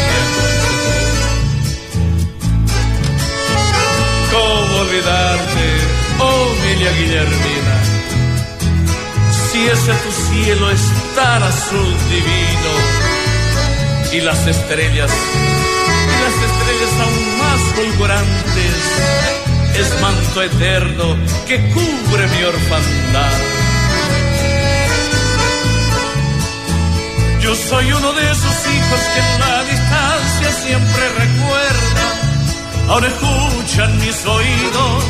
¿Cómo 4.31 4.79
olvidarte, 4.79 5.65
oh 6.19 6.53
Emilia 6.63 6.91
Guillermina? 6.91 7.75
Si 9.51 9.59
ese 9.67 9.93
tu 9.93 10.11
cielo 10.11 10.71
es 10.71 10.81
tan 11.15 11.43
azul 11.43 11.93
divino 12.09 12.73
y 14.13 14.21
las 14.21 14.47
estrellas, 14.47 15.11
y 15.11 16.15
las 16.23 16.35
estrellas 16.49 16.93
aún 17.01 17.37
más 17.39 17.61
fulgurantes 17.75 19.40
es 19.75 20.01
manto 20.01 20.43
eterno 20.43 21.17
que 21.47 21.57
cubre 21.69 22.27
mi 22.27 22.43
orfandad. 22.43 23.37
Yo 27.41 27.55
soy 27.55 27.91
uno 27.91 28.13
de 28.13 28.31
esos 28.31 28.67
hijos 28.67 28.99
que 29.13 29.19
en 29.19 29.39
la 29.39 29.63
distancia 29.63 30.51
siempre 30.63 31.09
recuerdan 31.09 32.31
ahora 32.91 33.07
escuchan 33.07 33.97
mis 33.99 34.25
oídos 34.25 35.03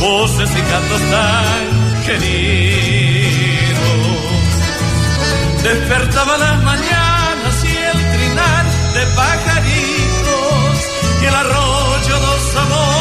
voces 0.00 0.50
y 0.50 0.62
cantos 0.62 1.00
tan 1.10 2.02
queridos. 2.06 3.76
Despertaba 5.62 6.38
las 6.38 6.62
mañanas 6.62 7.64
y 7.64 7.76
el 7.76 7.98
trinar 8.12 8.64
de 8.94 9.06
pajaritos 9.14 10.76
y 11.22 11.24
el 11.26 11.34
arroyo 11.34 12.20
dos 12.20 12.56
amores 12.56 12.95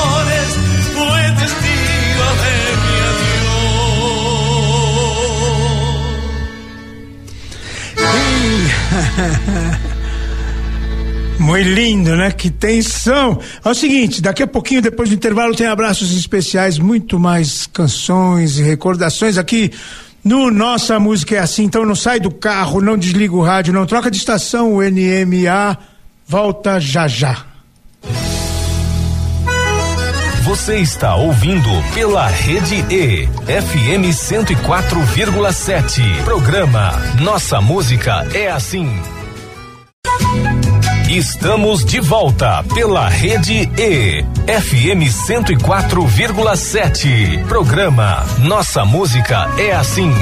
Muito 11.39 11.69
lindo, 11.69 12.15
né? 12.15 12.31
Que 12.31 12.49
tensão. 12.49 13.39
É 13.63 13.69
o 13.69 13.73
seguinte, 13.73 14.21
daqui 14.21 14.41
a 14.41 14.47
pouquinho, 14.47 14.81
depois 14.81 15.09
do 15.09 15.15
intervalo, 15.15 15.53
tem 15.53 15.67
abraços 15.67 16.15
especiais, 16.15 16.79
muito 16.79 17.19
mais 17.19 17.67
canções 17.67 18.57
e 18.57 18.63
recordações 18.63 19.37
aqui 19.37 19.71
no 20.23 20.49
Nossa 20.49 20.99
Música 20.99 21.35
é 21.35 21.39
Assim. 21.39 21.63
Então 21.63 21.85
não 21.85 21.95
sai 21.95 22.19
do 22.19 22.31
carro, 22.31 22.81
não 22.81 22.97
desliga 22.97 23.35
o 23.35 23.43
rádio, 23.43 23.73
não 23.73 23.85
troca 23.85 24.09
de 24.09 24.17
estação, 24.17 24.73
o 24.73 24.81
NMA 24.81 25.77
volta 26.25 26.79
já 26.79 27.07
já. 27.07 27.54
Você 30.55 30.77
está 30.77 31.15
ouvindo 31.15 31.69
pela 31.93 32.27
Rede 32.27 32.75
E, 32.89 33.27
FM 33.27 34.07
104,7. 34.13 36.23
Programa 36.23 36.93
Nossa 37.19 37.59
Música 37.59 38.25
é 38.33 38.49
Assim. 38.49 38.89
Estamos 41.09 41.83
de 41.83 41.99
volta 41.99 42.63
pela 42.73 43.09
Rede 43.09 43.69
E, 43.77 44.23
FM 44.47 45.03
104,7. 45.27 47.43
Programa 47.47 48.25
Nossa 48.39 48.85
Música 48.85 49.49
é 49.57 49.73
Assim. 49.73 50.13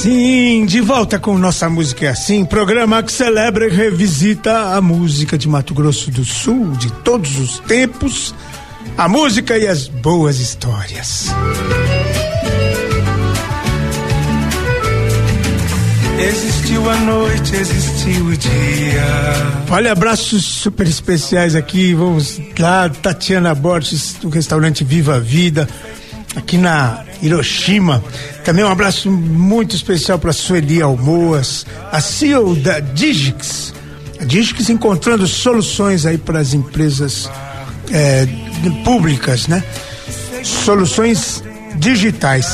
Sim, 0.00 0.64
de 0.64 0.80
volta 0.80 1.18
com 1.18 1.36
Nossa 1.36 1.68
Música 1.68 2.06
é 2.06 2.08
Assim, 2.08 2.42
programa 2.42 3.02
que 3.02 3.12
celebra 3.12 3.66
e 3.66 3.68
revisita 3.68 4.74
a 4.74 4.80
música 4.80 5.36
de 5.36 5.46
Mato 5.46 5.74
Grosso 5.74 6.10
do 6.10 6.24
Sul 6.24 6.70
de 6.70 6.90
todos 6.90 7.38
os 7.38 7.58
tempos, 7.58 8.34
a 8.96 9.06
música 9.06 9.58
e 9.58 9.68
as 9.68 9.88
boas 9.88 10.38
histórias. 10.38 11.26
Existiu 16.18 16.88
a 16.88 16.96
noite, 16.96 17.56
existiu 17.56 18.24
o 18.24 18.36
dia. 18.38 19.04
Olha, 19.68 19.92
abraços 19.92 20.46
super 20.46 20.86
especiais 20.86 21.54
aqui. 21.54 21.92
Vamos 21.92 22.40
lá, 22.58 22.88
Tatiana 22.88 23.54
Borges, 23.54 24.14
do 24.14 24.30
restaurante 24.30 24.82
Viva 24.82 25.16
a 25.16 25.18
Vida, 25.18 25.68
aqui 26.36 26.56
na 26.56 27.04
Hiroshima. 27.22 28.02
Também 28.44 28.64
um 28.64 28.68
abraço 28.68 29.10
muito 29.10 29.74
especial 29.74 30.18
para 30.18 30.32
Sueli 30.32 30.80
Almoas, 30.80 31.66
a 31.92 32.00
CEO 32.00 32.54
da 32.56 32.80
Digix. 32.80 33.74
A 34.20 34.24
Digix 34.24 34.68
encontrando 34.68 35.26
soluções 35.26 36.06
aí 36.06 36.18
para 36.18 36.38
as 36.40 36.54
empresas 36.54 37.30
é, 37.92 38.26
públicas, 38.84 39.46
né? 39.46 39.62
Soluções 40.42 41.42
digitais. 41.76 42.46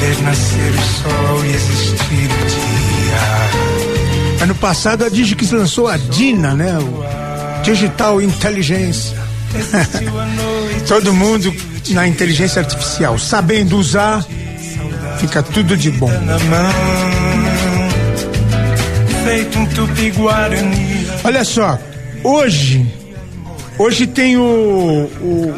Ver 0.00 0.22
nascer 0.22 0.72
o 0.72 0.82
sol 1.02 1.44
e 1.44 1.48
existir 1.50 2.30
o 2.30 2.46
dia. 2.46 4.44
Ano 4.44 4.54
passado 4.54 5.04
a 5.04 5.08
Digix 5.08 5.50
lançou 5.50 5.88
a 5.88 5.96
Dina, 5.96 6.54
né? 6.54 6.78
O 6.78 7.62
Digital 7.62 8.20
Inteligência. 8.20 9.23
Todo 10.86 11.12
mundo 11.12 11.54
na 11.90 12.06
inteligência 12.06 12.60
artificial, 12.60 13.18
sabendo 13.18 13.76
usar, 13.78 14.24
fica 15.18 15.42
tudo 15.42 15.76
de 15.76 15.90
bom. 15.90 16.10
Olha 21.22 21.44
só, 21.44 21.78
hoje, 22.22 22.86
hoje 23.78 24.06
tem 24.06 24.36
o, 24.36 24.42
o 24.42 25.54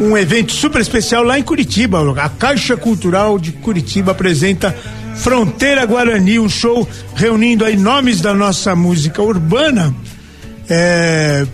um 0.00 0.16
evento 0.16 0.52
super 0.52 0.80
especial 0.80 1.22
lá 1.22 1.38
em 1.38 1.42
Curitiba. 1.42 2.00
A 2.20 2.28
Caixa 2.28 2.76
Cultural 2.76 3.38
de 3.38 3.52
Curitiba 3.52 4.12
apresenta 4.12 4.74
Fronteira 5.16 5.84
Guarani, 5.86 6.38
um 6.38 6.48
show 6.48 6.88
reunindo 7.14 7.64
aí 7.64 7.76
nomes 7.76 8.20
da 8.20 8.34
nossa 8.34 8.74
música 8.74 9.22
urbana 9.22 9.94
é, 10.68 11.46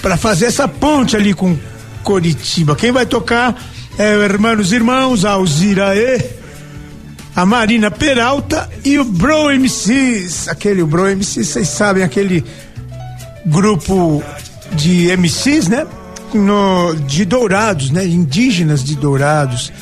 para 0.00 0.16
fazer 0.16 0.46
essa 0.46 0.68
ponte 0.68 1.16
ali 1.16 1.34
com 1.34 1.56
Curitiba. 2.02 2.76
Quem 2.76 2.92
vai 2.92 3.06
tocar 3.06 3.56
é 3.98 4.16
o 4.16 4.22
Hermanos 4.22 4.72
Irmãos, 4.72 5.24
a 5.24 5.32
Alzira 5.32 5.96
E, 5.96 6.20
a 7.34 7.46
Marina 7.46 7.90
Peralta 7.90 8.68
e 8.84 8.98
o 8.98 9.04
Bro 9.04 9.50
MCs. 9.58 10.48
Aquele 10.48 10.82
o 10.82 10.86
Bro 10.86 11.16
MCs, 11.16 11.48
vocês 11.48 11.68
sabem, 11.68 12.02
aquele 12.02 12.44
grupo 13.46 14.22
de 14.72 15.16
MCs, 15.16 15.68
né? 15.68 15.86
no, 16.34 16.94
de 17.06 17.24
Dourados, 17.24 17.90
né? 17.90 18.04
Indígenas 18.04 18.84
de 18.84 18.96
Dourados. 18.96 19.72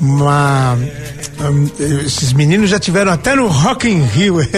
Uma, 0.00 0.78
um, 1.40 1.68
esses 2.04 2.32
meninos 2.32 2.70
já 2.70 2.78
tiveram 2.78 3.12
até 3.12 3.34
no 3.34 3.48
Rock 3.48 3.88
in 3.88 4.02
Rio. 4.04 4.36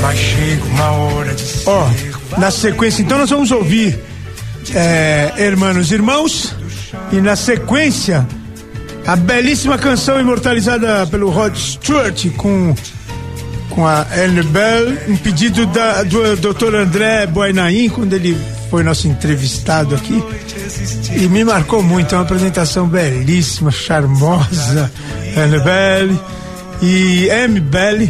Mas 0.00 0.31
Ó, 1.66 1.86
oh, 1.86 2.40
na 2.40 2.50
sequência, 2.50 3.02
então 3.02 3.18
nós 3.18 3.30
vamos 3.30 3.50
ouvir 3.50 3.98
é, 4.74 5.32
Hermanos 5.36 5.90
Irmãos 5.90 6.54
e 7.12 7.20
na 7.20 7.36
sequência 7.36 8.26
a 9.06 9.16
belíssima 9.16 9.76
canção 9.78 10.20
imortalizada 10.20 11.06
pelo 11.06 11.30
Rod 11.30 11.54
Stewart 11.56 12.28
com 12.36 12.74
com 13.70 13.86
a 13.86 14.06
Anne 14.14 14.42
Bell, 14.42 14.98
um 15.08 15.16
pedido 15.16 15.64
da, 15.66 16.02
do 16.02 16.36
Dr. 16.36 16.74
André 16.74 17.26
Boinain, 17.26 17.88
quando 17.88 18.12
ele 18.12 18.36
foi 18.70 18.82
nosso 18.82 19.08
entrevistado 19.08 19.94
aqui. 19.94 20.22
E 21.16 21.26
me 21.28 21.44
marcou 21.44 21.82
muito, 21.82 22.14
é 22.14 22.18
uma 22.18 22.24
apresentação 22.24 22.86
belíssima, 22.86 23.70
charmosa. 23.70 24.92
Anne 25.36 25.60
Bell 25.60 26.20
e 26.82 27.28
M. 27.28 27.60
Bell 27.60 28.08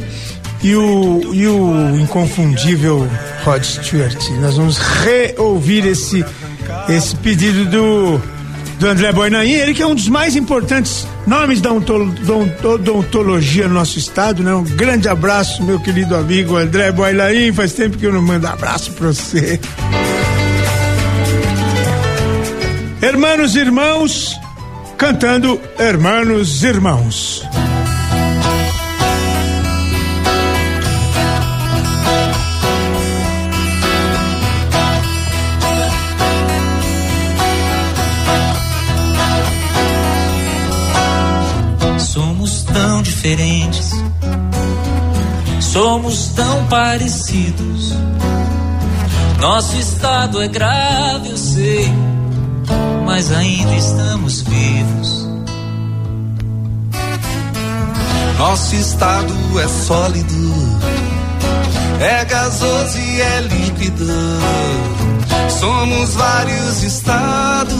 e 0.62 0.74
o, 0.76 1.34
e 1.34 1.46
o 1.46 2.00
inconfundível 2.00 3.08
Rod 3.44 3.62
Stewart. 3.62 4.30
Nós 4.40 4.56
vamos 4.56 4.78
reouvir 4.78 5.86
esse, 5.86 6.24
esse 6.88 7.16
pedido 7.16 7.64
do 7.66 8.20
do 8.82 8.88
André 8.88 9.12
Boinain, 9.12 9.48
ele 9.48 9.74
que 9.74 9.80
é 9.80 9.86
um 9.86 9.94
dos 9.94 10.08
mais 10.08 10.34
importantes 10.34 11.06
nomes 11.24 11.60
da 11.60 11.70
odontologia 11.72 13.68
no 13.68 13.74
nosso 13.74 13.96
estado, 13.96 14.42
né? 14.42 14.52
Um 14.52 14.64
grande 14.64 15.08
abraço, 15.08 15.62
meu 15.62 15.78
querido 15.78 16.16
amigo 16.16 16.56
André 16.56 16.90
Boinain, 16.90 17.52
faz 17.52 17.74
tempo 17.74 17.96
que 17.96 18.04
eu 18.04 18.12
não 18.12 18.20
mando 18.20 18.48
abraço 18.48 18.90
pra 18.92 19.06
você. 19.06 19.60
Hermanos 23.00 23.54
Irmãos, 23.54 24.36
cantando 24.98 25.60
Hermanos 25.78 26.64
Irmãos. 26.64 27.51
Diferentes. 43.22 43.92
Somos 45.60 46.26
tão 46.34 46.66
parecidos. 46.66 47.94
Nosso 49.40 49.76
estado 49.76 50.42
é 50.42 50.48
grave, 50.48 51.30
eu 51.30 51.36
sei, 51.36 51.88
mas 53.06 53.30
ainda 53.32 53.74
estamos 53.74 54.42
vivos. 54.42 55.28
Nosso 58.38 58.74
estado 58.74 59.32
é 59.60 59.68
sólido, 59.68 60.80
é 62.00 62.24
gasoso 62.24 62.98
e 62.98 63.20
é 63.20 63.40
líquido. 63.40 64.06
Somos 65.60 66.14
vários 66.14 66.82
estados, 66.82 67.76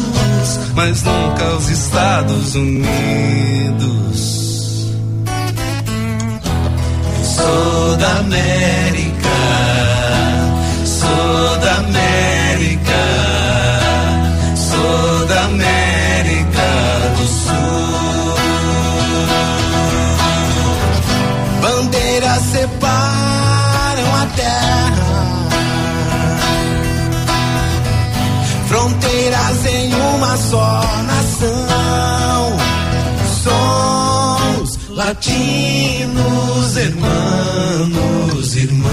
mas 0.74 1.02
nunca 1.02 1.56
os 1.56 1.68
Estados 1.68 2.54
Unidos. 2.54 4.41
Sou 7.34 7.96
da 7.96 8.18
América, 8.18 9.38
sou 10.84 11.58
da 11.60 11.76
América, 11.76 13.02
sou 14.54 15.26
da 15.26 15.44
América 15.44 16.68
do 17.16 17.26
Sul. 17.26 18.34
Bandeiras 21.62 22.42
separam 22.52 24.14
a 24.14 24.26
terra. 24.36 25.48
Fronteiras 28.68 29.66
em 29.66 29.94
uma 29.94 30.36
só 30.36 30.81
latinos, 35.04 36.76
hermanos, 36.76 38.56
irmãos. 38.56 38.92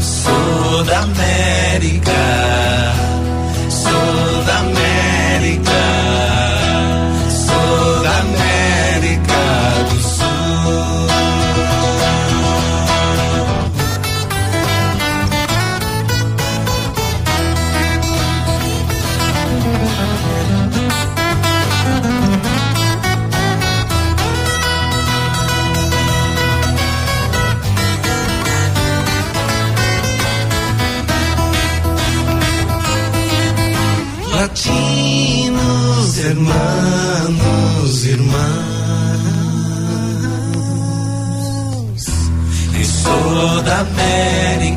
Sou 0.00 0.84
da 0.84 1.00
América, 1.00 2.12
sou 3.68 4.44
da 4.44 4.58
América, 4.58 4.71
América, 43.82 44.71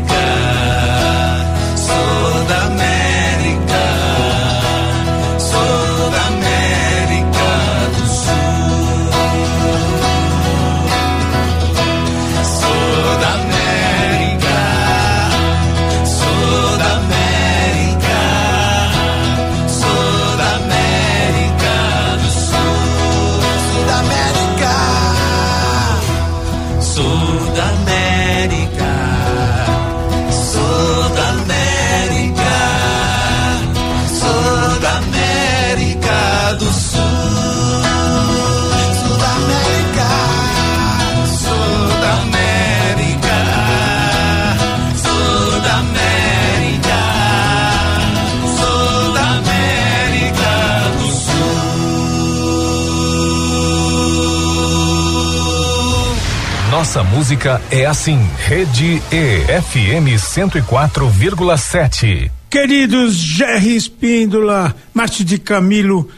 música 57.15 57.61
é 57.71 57.85
assim. 57.85 58.19
Rede 58.45 59.01
E 59.09 59.39
FM 59.61 60.19
104,7. 60.19 62.29
Queridos 62.49 63.15
Jerry 63.15 63.77
Espíndola, 63.77 64.75
Márcio 64.93 65.23
de 65.23 65.39
Camilo 65.39 66.09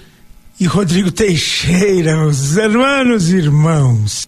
e 0.60 0.66
Rodrigo 0.66 1.12
Teixeira, 1.12 2.26
os 2.26 2.58
hermanos 2.58 3.30
e 3.30 3.36
irmãos. 3.38 4.28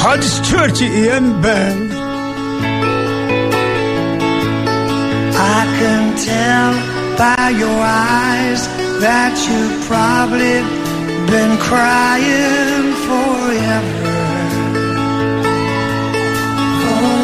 Rod 0.00 0.22
Stewart 0.22 0.80
e 0.80 0.86
Ian 0.86 1.40
Bell. 1.40 2.01
Tell 6.24 6.72
by 7.18 7.50
your 7.50 7.80
eyes 7.82 8.62
that 9.02 9.34
you've 9.46 9.78
probably 9.90 10.62
been 11.26 11.54
crying 11.58 12.94
forever. 13.06 14.12
Oh. 16.86 17.22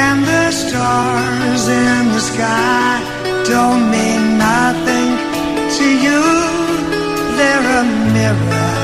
And 0.00 0.18
the 0.24 0.46
stars 0.52 1.62
in 1.66 2.02
the 2.14 2.22
sky 2.32 3.02
don't 3.50 3.90
mean 3.90 4.38
nothing 4.38 5.10
to 5.76 5.86
you. 6.04 6.22
They're 7.36 7.68
a 7.80 7.84
mirror. 8.14 8.77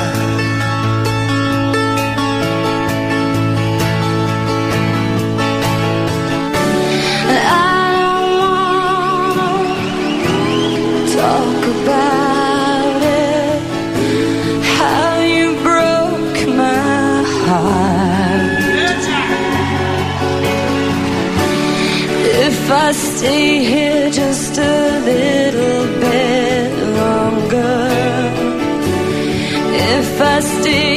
If 22.46 22.70
I 22.70 22.92
stay 22.92 23.64
here 23.64 24.10
just 24.10 24.58
a 24.58 25.00
little 25.10 25.86
bit 26.00 26.72
longer, 27.00 27.88
if 29.96 30.20
I 30.20 30.40
stay 30.40 30.93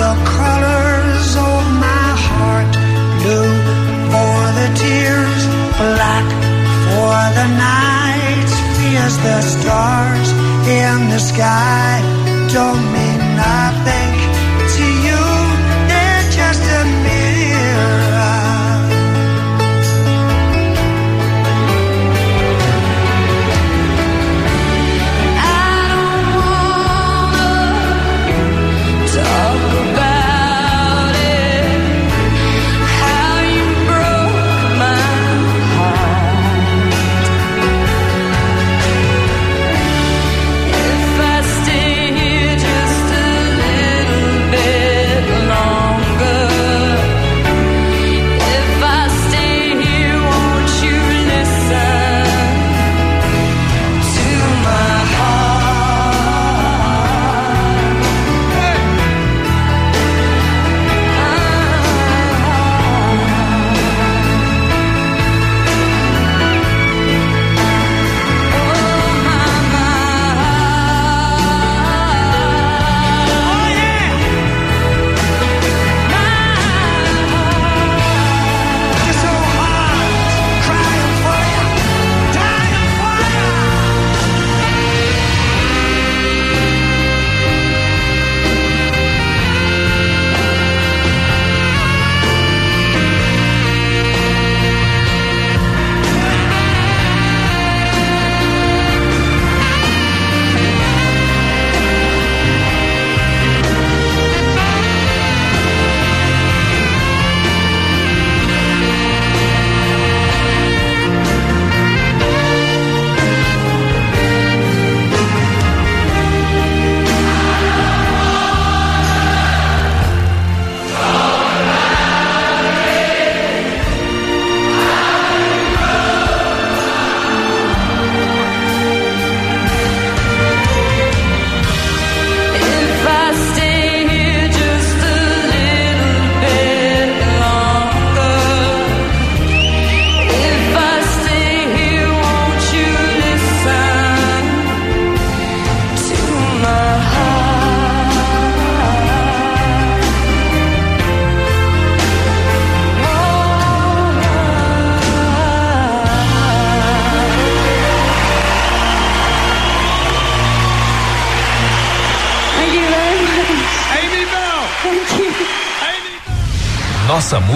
the 0.00 0.12
colors 0.38 1.28
of 1.36 1.62
my 1.86 2.08
heart? 2.28 2.72
Blue 3.22 3.54
for 4.12 4.40
the 4.58 4.68
tears, 4.82 5.42
black 5.80 6.28
for 6.86 7.20
the 7.38 7.48
night. 7.70 8.50
Fears 8.76 9.16
the 9.26 9.40
stars 9.42 10.28
in 10.80 11.08
the 11.10 11.18
sky 11.18 12.20
don't 12.52 12.89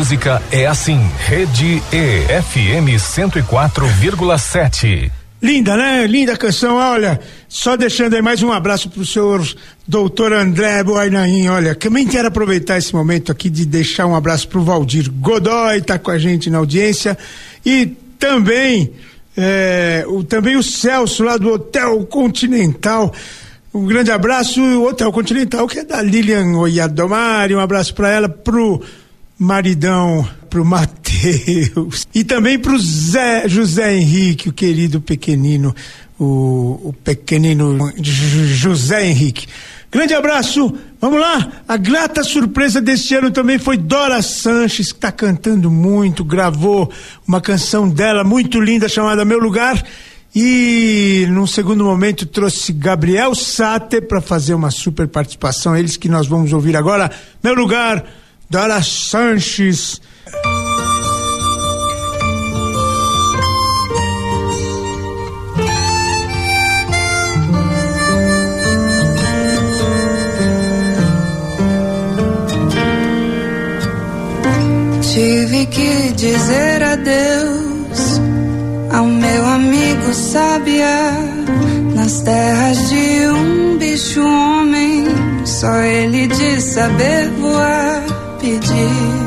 música 0.05 0.43
é 0.53 0.67
assim. 0.67 1.01
Rede 1.19 1.83
E 1.91 2.21
FM 2.43 3.01
104,7. 3.01 5.11
Linda, 5.41 5.79
né? 5.79 6.07
Linda 6.07 6.37
canção. 6.37 6.77
Olha, 6.77 7.19
só 7.49 7.75
deixando 7.75 8.13
aí 8.13 8.21
mais 8.21 8.43
um 8.43 8.53
abraço 8.53 8.91
pro 8.91 9.07
senhor 9.07 9.43
doutor 9.89 10.35
André 10.35 10.85
Boainain. 10.85 11.49
Olha, 11.49 11.75
também 11.75 12.07
quero 12.07 12.29
aproveitar 12.29 12.77
esse 12.77 12.95
momento 12.95 13.33
aqui 13.33 13.49
de 13.49 13.65
deixar 13.65 14.05
um 14.05 14.15
abraço 14.15 14.47
pro 14.47 14.63
Valdir 14.63 15.11
Godoy, 15.11 15.81
tá 15.81 15.99
com 15.99 16.11
a 16.11 16.19
gente 16.19 16.51
na 16.51 16.59
audiência. 16.59 17.17
E 17.65 17.87
também, 18.19 18.93
é, 19.35 20.05
o, 20.07 20.23
também 20.23 20.55
o 20.55 20.63
Celso 20.63 21.25
lá 21.25 21.39
do 21.39 21.51
Hotel 21.51 22.05
Continental. 22.05 23.11
Um 23.73 23.87
grande 23.87 24.11
abraço, 24.11 24.61
o 24.61 24.87
Hotel 24.87 25.11
Continental, 25.11 25.67
que 25.67 25.79
é 25.79 25.85
da 25.85 26.03
Lilian 26.03 26.59
Oyadomari. 26.59 27.55
Um 27.55 27.61
abraço 27.61 27.95
para 27.95 28.11
ela, 28.11 28.29
pro 28.29 28.83
maridão, 29.39 30.27
pro 30.49 30.65
Matheus. 30.65 32.07
E 32.15 32.23
também 32.23 32.59
pro 32.59 32.79
Zé, 32.79 33.49
José 33.49 33.97
Henrique, 33.97 34.49
o 34.49 34.53
querido 34.53 35.01
pequenino, 35.01 35.75
o, 36.19 36.81
o 36.85 36.95
pequenino 37.03 37.93
José 38.01 39.07
Henrique. 39.07 39.47
Grande 39.91 40.15
abraço, 40.15 40.75
vamos 41.01 41.21
lá. 41.21 41.53
A 41.69 41.77
grata 41.77 42.25
surpresa 42.25 42.81
deste 42.81 43.15
ano 43.15 43.31
também 43.31 43.59
foi 43.59 43.77
Dora 43.77 44.21
Sanches, 44.23 44.91
que 44.91 44.99
está 44.99 45.13
cantando 45.13 45.71
muito, 45.71 46.25
gravou 46.25 46.91
uma 47.27 47.41
canção 47.41 47.89
dela 47.89 48.25
muito 48.25 48.61
linda 48.61 48.89
chamada 48.89 49.25
Meu 49.25 49.39
Lugar. 49.39 49.85
E 50.35 51.27
num 51.31 51.47
segundo 51.47 51.85
momento 51.85 52.27
trouxe 52.27 52.73
Gabriel 52.73 53.37
Sate 53.37 54.01
para 54.01 54.21
fazer 54.21 54.55
uma 54.55 54.73
super 54.73 55.07
participação. 55.07 55.77
Eles 55.77 55.97
que 55.97 56.09
nós 56.09 56.27
vamos 56.27 56.53
ouvir 56.53 56.77
agora. 56.77 57.09
Meu 57.41 57.55
lugar, 57.55 58.05
Dora 58.55 58.81
Sanches. 58.85 60.01
Tive 75.03 75.67
que 75.67 76.13
dizer 76.13 76.81
adeus 76.85 78.21
ao 78.93 79.05
meu 79.05 79.47
amigo 79.47 80.15
sabia 80.15 81.11
nas 81.97 82.21
terras 82.21 82.89
de 82.89 83.27
um 83.27 83.79
bicho 83.79 84.23
homem, 84.25 85.07
só 85.45 85.75
ele 85.81 86.29
de 86.29 86.61
saber 86.61 87.31
voar 87.41 88.14
pedir 88.45 89.25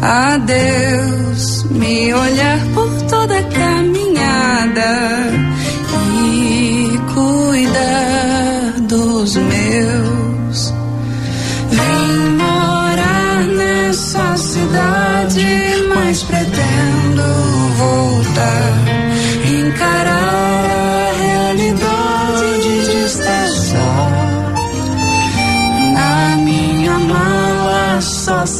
a 0.00 0.38
Deus 0.38 1.64
me 1.70 2.14
olhar 2.14 2.60
por 2.74 2.90
toda 3.02 3.38
a 3.38 3.42
caminhada 3.42 4.92
e 6.24 6.98
cuidar 7.14 8.80
dos 8.88 9.36
meus. 9.36 10.74
Vim 11.70 12.36
morar 12.38 13.42
nessa 13.58 14.36
cidade, 14.36 15.46
mas 15.94 16.22
pretendo 16.22 17.24
voltar, 17.76 18.83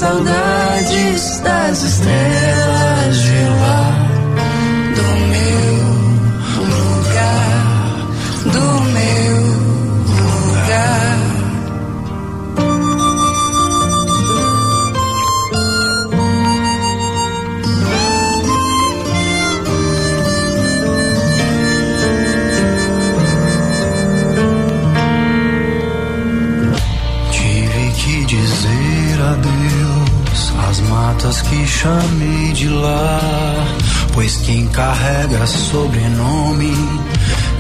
saudades 0.05 1.41
das 1.41 1.83
estrelas 1.83 2.44
que 31.43 31.67
chamei 31.67 32.53
de 32.53 32.69
lar, 32.69 33.67
pois 34.13 34.37
quem 34.37 34.67
carrega 34.69 35.47
sobrenome 35.47 36.75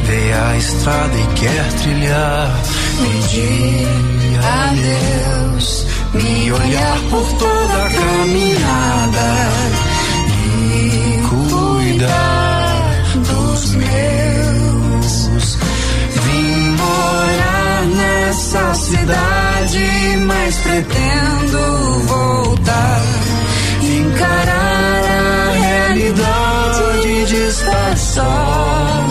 vê 0.04 0.32
a 0.32 0.56
estrada 0.56 1.14
e 1.16 1.26
quer 1.34 1.72
trilhar. 1.82 2.62
Pedir 2.98 4.40
a 4.42 4.72
Deus 4.74 5.86
me 6.14 6.52
olhar 6.52 6.98
por 7.10 7.26
toda 7.38 7.84
a 7.84 7.90
caminhada 7.90 9.50
e 10.28 11.22
cuidar 11.28 13.02
dos 13.14 13.74
meus. 13.74 15.58
Vim 16.22 16.70
morar 16.70 17.84
nessa 17.96 18.74
cidade, 18.74 20.16
mas 20.26 20.56
pretendo 20.58 22.00
voltar. 22.06 23.02
Encarar 24.04 25.02
a 25.04 25.50
realidade 25.52 27.24
de 27.26 27.36
estar 27.48 27.96
só. 27.96 29.04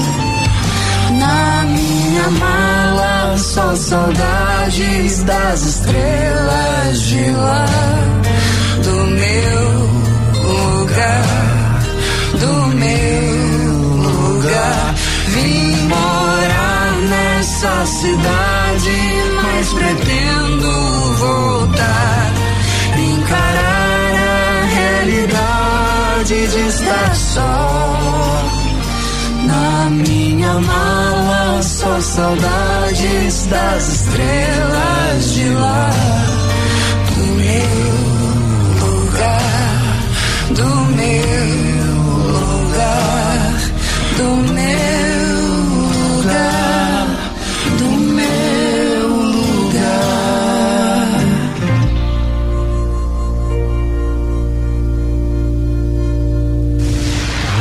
Na 1.19 1.63
minha 1.65 2.29
mala, 2.31 3.37
só 3.37 3.75
saudades 3.75 5.23
das 5.23 5.61
estrelas 5.63 7.01
de 7.01 7.31
lá. 7.31 7.65
Do 8.83 8.95
meu 9.21 9.59
lugar, 10.51 11.83
do 12.39 12.53
meu 12.75 13.73
lugar. 14.09 14.93
Vim 15.29 15.87
morar 15.87 16.91
nessa 17.09 17.85
cidade, 17.85 18.97
mas 19.41 19.73
pretendo 19.73 21.13
voltar. 21.15 21.62
De 26.25 26.35
estar 26.67 27.15
só. 27.15 28.43
Na 29.45 29.89
minha 29.89 30.53
mala, 30.59 31.61
só 31.61 31.99
saudades 31.99 33.45
das 33.47 33.87
estrelas 33.89 35.33
de 35.33 35.49
lá. 35.49 35.91
Do 37.15 37.25
meu 37.43 37.89
lugar, 38.87 39.97
do 40.55 40.69
meu 40.95 41.45
lugar, 42.39 43.53
do 44.17 44.27
meu 44.37 44.52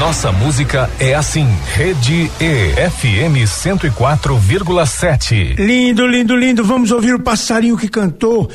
Nossa 0.04 0.32
música 0.32 0.90
é 0.98 1.14
assim. 1.14 1.46
Rede 1.76 2.28
E 2.40 2.72
FM 2.90 3.46
104,7. 3.46 5.54
Lindo, 5.56 6.04
lindo, 6.04 6.34
lindo. 6.34 6.64
Vamos 6.64 6.90
ouvir 6.90 7.14
o 7.14 7.20
passarinho 7.20 7.76
que 7.76 7.86
cantou 7.86 8.50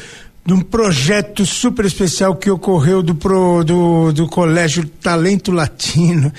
de 0.46 0.54
um 0.54 0.60
projeto 0.60 1.46
super 1.46 1.86
especial 1.86 2.36
que 2.36 2.52
ocorreu 2.52 3.02
do, 3.02 3.16
pro, 3.16 3.64
do, 3.64 4.12
do 4.12 4.28
Colégio 4.28 4.86
Talento 4.86 5.54
Latino. 5.54 6.34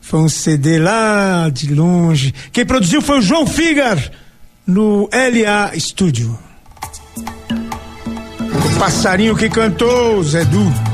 Foi 0.00 0.20
um 0.20 0.30
CD 0.30 0.78
lá 0.78 1.50
de 1.50 1.74
longe. 1.74 2.32
Quem 2.50 2.64
produziu 2.64 3.02
foi 3.02 3.18
o 3.18 3.22
João 3.22 3.46
Figar 3.46 3.98
no 4.66 5.10
LA 5.12 5.78
Studio. 5.78 6.38
O 7.50 8.78
passarinho 8.78 9.36
que 9.36 9.50
cantou, 9.50 10.22
Zé 10.22 10.46
Du. 10.46 10.87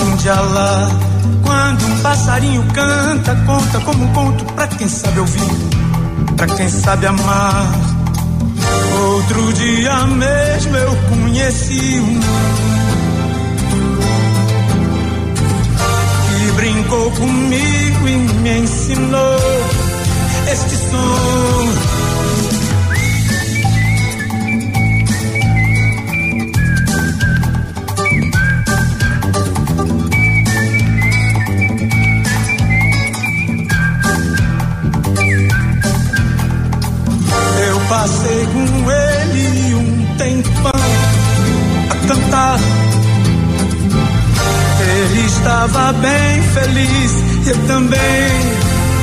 Jardim 0.00 0.16
de 0.16 0.28
Alá. 0.28 0.88
Quando 1.42 1.86
um 1.86 1.98
passarinho 2.00 2.64
canta, 2.72 3.36
conta 3.46 3.80
como 3.80 4.04
um 4.04 4.12
conto 4.12 4.44
pra 4.54 4.66
quem 4.66 4.88
sabe 4.88 5.20
ouvir, 5.20 5.50
pra 6.36 6.46
quem 6.46 6.68
sabe 6.68 7.06
amar. 7.06 7.70
Outro 9.02 9.52
dia 9.54 10.06
mesmo 10.06 10.76
eu 10.76 10.96
conheci 11.08 12.00
um 12.00 12.20
que 16.28 16.52
brincou 16.52 17.10
comigo 17.12 18.08
e 18.08 18.16
me 18.16 18.58
ensinou 18.58 19.38
este 20.50 20.76
som. 20.76 21.99
Bem 45.92 46.42
feliz, 46.54 47.12
eu 47.46 47.66
também 47.66 48.30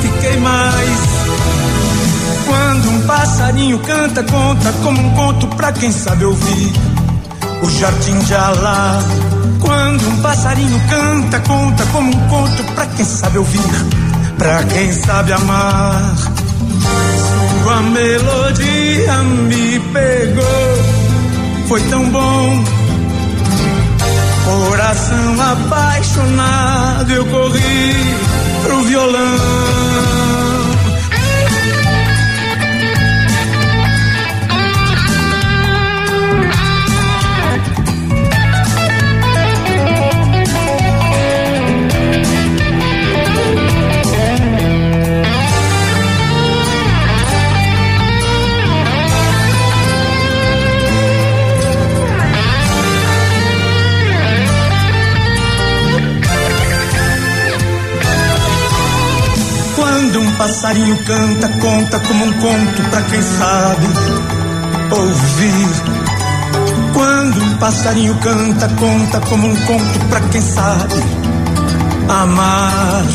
fiquei 0.01 0.37
mais. 0.39 0.99
Quando 2.45 2.89
um 2.89 3.01
passarinho 3.01 3.79
canta, 3.79 4.23
conta 4.23 4.71
como 4.83 5.01
um 5.01 5.11
conto 5.15 5.47
pra 5.55 5.71
quem 5.71 5.91
sabe 5.91 6.25
ouvir. 6.25 6.73
O 7.61 7.69
jardim 7.69 8.19
de 8.19 8.33
Alá. 8.35 8.99
Quando 9.59 10.07
um 10.07 10.21
passarinho 10.21 10.79
canta, 10.89 11.39
conta 11.41 11.85
como 11.87 12.09
um 12.09 12.27
conto 12.27 12.63
pra 12.73 12.85
quem 12.85 13.05
sabe 13.05 13.37
ouvir, 13.37 13.61
pra 14.37 14.63
quem 14.63 14.93
sabe 14.93 15.33
amar. 15.33 16.15
Sua 17.63 17.81
melodia 17.81 19.23
me 19.23 19.79
pegou, 19.91 21.67
foi 21.67 21.81
tão 21.89 22.09
bom. 22.09 22.76
Coração 24.47 25.41
apaixonado, 25.41 27.11
eu 27.11 27.25
corri 27.25 28.15
pro 28.63 28.81
violão. 28.83 30.26
Passarinho 60.67 60.97
canta, 61.05 61.47
conta 61.61 61.99
como 62.01 62.25
um 62.25 62.33
conto 62.33 62.89
pra 62.89 63.01
quem 63.03 63.21
sabe 63.21 63.87
ouvir. 64.91 65.69
Quando 66.93 67.41
um 67.41 67.57
passarinho 67.57 68.15
canta, 68.15 68.67
conta 68.77 69.19
como 69.21 69.47
um 69.47 69.55
conto 69.55 69.99
pra 70.09 70.19
quem 70.19 70.41
sabe 70.41 70.95
amar. 72.09 73.05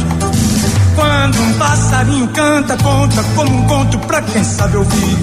Quando 0.94 1.42
um 1.42 1.52
passarinho 1.58 2.28
canta, 2.28 2.76
conta 2.78 3.22
como 3.36 3.54
um 3.54 3.66
conto 3.66 3.98
pra 3.98 4.22
quem 4.22 4.44
sabe 4.44 4.78
ouvir. 4.78 5.18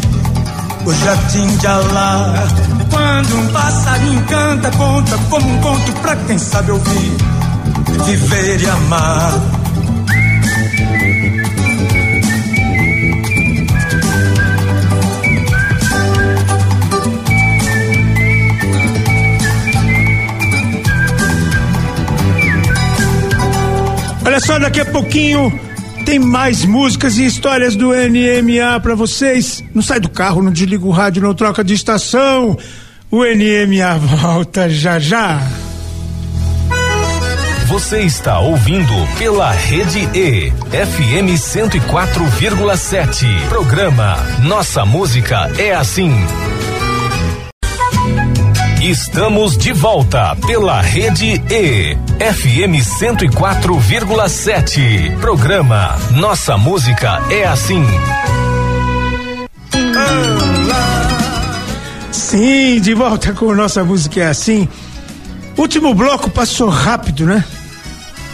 O 0.86 0.94
jardim 0.94 1.48
de 1.58 1.66
Alá. 1.66 2.34
Quando 2.92 3.40
um 3.40 3.48
passarinho 3.48 4.24
canta, 4.26 4.70
conta 4.78 5.18
como 5.32 5.50
um 5.50 5.62
conto 5.62 5.92
pra 5.94 6.16
quem 6.16 6.38
sabe 6.38 6.72
ouvir. 6.74 7.18
Viver 8.06 8.62
e 8.62 8.70
amar. 8.70 9.59
Olha 24.30 24.40
só, 24.40 24.60
daqui 24.60 24.80
a 24.80 24.86
pouquinho 24.86 25.52
tem 26.06 26.20
mais 26.20 26.64
músicas 26.64 27.18
e 27.18 27.26
histórias 27.26 27.76
do 27.76 27.88
NMA 27.88 28.80
para 28.80 28.94
vocês. 28.94 29.64
Não 29.74 29.82
sai 29.82 30.00
do 30.00 30.08
carro, 30.08 30.44
não 30.44 30.52
desliga 30.52 30.86
o 30.86 30.92
rádio, 30.92 31.24
não 31.24 31.34
troca 31.34 31.64
de 31.64 31.74
estação. 31.74 32.56
O 33.10 33.24
NMA 33.24 33.98
volta 33.98 34.70
já 34.70 35.00
já. 35.00 35.42
Você 37.66 38.02
está 38.02 38.40
ouvindo 38.40 38.94
pela 39.18 39.50
Rede 39.50 40.08
E, 40.14 40.52
FM 40.52 41.34
104,7. 41.36 43.50
Programa 43.50 44.16
Nossa 44.44 44.86
Música 44.86 45.50
é 45.58 45.74
Assim. 45.74 46.14
Estamos 48.82 49.58
de 49.58 49.74
volta 49.74 50.38
pela 50.48 50.80
Rede 50.80 51.44
E, 51.50 51.98
FM 52.18 52.80
104,7. 52.82 55.20
Programa 55.20 55.98
Nossa 56.12 56.58
Música 56.58 57.22
é 57.30 57.46
Assim. 57.46 57.84
Sim, 62.10 62.80
de 62.80 62.94
volta 62.94 63.34
com 63.34 63.54
Nossa 63.54 63.84
Música 63.84 64.22
é 64.22 64.28
Assim. 64.28 64.66
Último 65.58 65.94
bloco 65.94 66.30
passou 66.30 66.70
rápido, 66.70 67.26
né? 67.26 67.44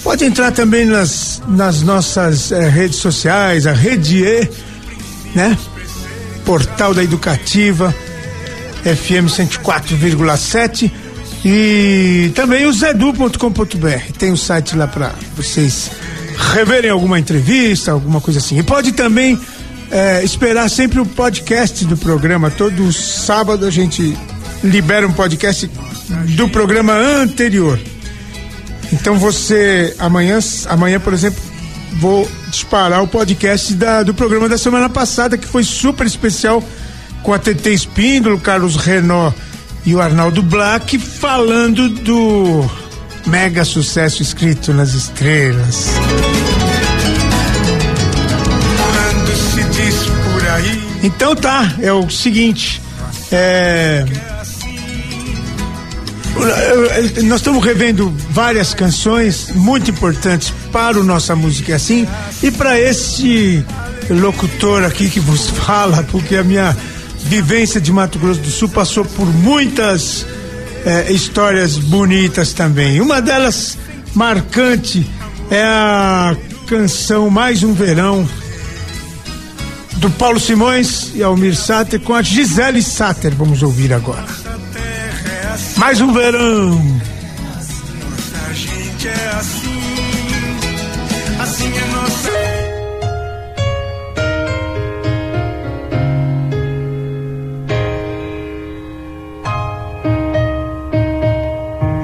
Pode 0.02 0.24
entrar 0.24 0.50
também 0.50 0.84
nas, 0.84 1.40
nas 1.46 1.82
nossas 1.82 2.50
eh, 2.50 2.68
redes 2.68 2.96
sociais, 2.96 3.68
a 3.68 3.72
Rede 3.72 4.24
E, 4.24 4.50
né? 5.32 5.56
Portal 6.44 6.92
da 6.92 7.04
Educativa, 7.04 7.94
FM 8.82 9.30
104,7 9.30 10.90
e 11.44 12.32
também 12.34 12.66
o 12.66 12.72
zedu.com.br. 12.72 14.12
Tem 14.18 14.30
o 14.30 14.32
um 14.32 14.36
site 14.36 14.76
lá 14.76 14.88
para 14.88 15.12
vocês 15.36 15.92
reverem 16.52 16.90
alguma 16.90 17.20
entrevista, 17.20 17.92
alguma 17.92 18.20
coisa 18.20 18.40
assim. 18.40 18.58
E 18.58 18.62
pode 18.64 18.90
também 18.90 19.38
é, 19.93 20.24
esperar 20.24 20.70
sempre 20.70 20.99
o 20.99 21.07
podcast 21.07 21.84
do 21.84 21.97
programa. 21.97 22.51
Todo 22.51 22.90
sábado 22.93 23.66
a 23.66 23.70
gente 23.70 24.16
libera 24.64 25.07
um 25.07 25.12
podcast 25.12 25.70
do 26.34 26.49
programa 26.49 26.95
anterior. 26.95 27.78
Então 28.90 29.16
você 29.16 29.95
amanhã, 29.99 30.38
amanhã 30.66 30.99
por 30.99 31.12
exemplo, 31.12 31.40
vou 31.99 32.28
disparar 32.49 33.03
o 33.03 33.07
podcast 33.07 33.74
da, 33.74 34.03
do 34.03 34.14
programa 34.14 34.49
da 34.49 34.57
semana 34.57 34.88
passada 34.88 35.36
que 35.36 35.47
foi 35.47 35.62
super 35.62 36.07
especial 36.07 36.64
com 37.22 37.32
a 37.32 37.38
TT 37.38 37.72
Espíndola, 37.72 38.34
o 38.34 38.40
Carlos 38.40 38.76
Renó 38.76 39.30
e 39.84 39.95
o 39.95 40.01
Arnaldo 40.01 40.43
Black 40.43 40.99
falando 40.99 41.88
do 41.88 42.68
mega 43.26 43.64
sucesso 43.64 44.22
escrito 44.22 44.72
nas 44.72 44.95
estrelas. 44.95 45.86
Então 51.02 51.34
tá, 51.34 51.74
é 51.80 51.92
o 51.92 52.08
seguinte. 52.10 52.80
É, 53.30 54.04
nós 57.24 57.40
estamos 57.40 57.64
revendo 57.64 58.12
várias 58.30 58.74
canções 58.74 59.50
muito 59.54 59.90
importantes 59.90 60.52
para 60.72 60.98
o 60.98 61.04
Nossa 61.04 61.36
Música 61.36 61.72
é 61.72 61.74
Assim 61.76 62.06
e 62.42 62.50
para 62.50 62.78
esse 62.80 63.64
locutor 64.10 64.84
aqui 64.84 65.08
que 65.08 65.20
vos 65.20 65.50
fala, 65.66 66.02
porque 66.10 66.36
a 66.36 66.44
minha 66.44 66.76
vivência 67.24 67.80
de 67.80 67.92
Mato 67.92 68.18
Grosso 68.18 68.40
do 68.40 68.50
Sul 68.50 68.68
passou 68.68 69.04
por 69.04 69.26
muitas 69.26 70.26
é, 70.84 71.12
histórias 71.12 71.76
bonitas 71.76 72.52
também. 72.52 73.00
Uma 73.00 73.20
delas 73.20 73.78
marcante 74.14 75.08
é 75.50 75.62
a 75.62 76.36
canção 76.66 77.30
Mais 77.30 77.62
um 77.62 77.72
Verão 77.72 78.28
do 80.03 80.11
Paulo 80.11 80.40
Simões 80.40 81.12
e 81.14 81.22
Almir 81.22 81.55
Sater 81.57 82.00
com 82.00 82.12
a 82.12 82.22
Gisele 82.22 82.82
Sater. 82.82 83.32
Vamos 83.36 83.62
ouvir 83.62 83.92
agora. 83.92 84.26
Mais 85.76 86.00
um 86.00 86.12
verão. 86.12 87.00
A 88.48 88.53
gente 88.53 89.07
é 89.09 89.32
assim, 89.38 89.80
assim 91.38 91.72
é 91.72 91.84
nossa. 91.94 92.32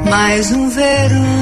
Mais 0.09 0.53
um 0.53 0.69
verão, 0.71 1.38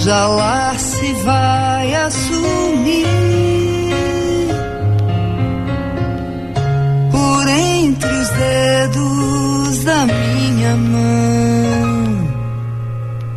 já 0.00 0.26
lá 0.26 0.74
se 0.78 1.12
vai 1.24 1.94
assumir. 1.94 3.06
Por 7.10 7.48
entre 7.48 8.08
os 8.08 8.28
dedos 8.30 9.84
da 9.84 10.06
minha 10.06 10.76
mão, 10.76 12.28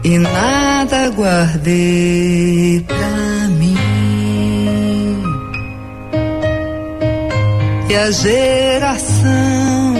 e 0.06 0.18
nada 0.18 1.10
guardei 1.10 2.80
pra 2.88 3.50
mim. 3.60 3.78
E 7.90 7.96
a 7.96 8.10
geração 8.12 9.94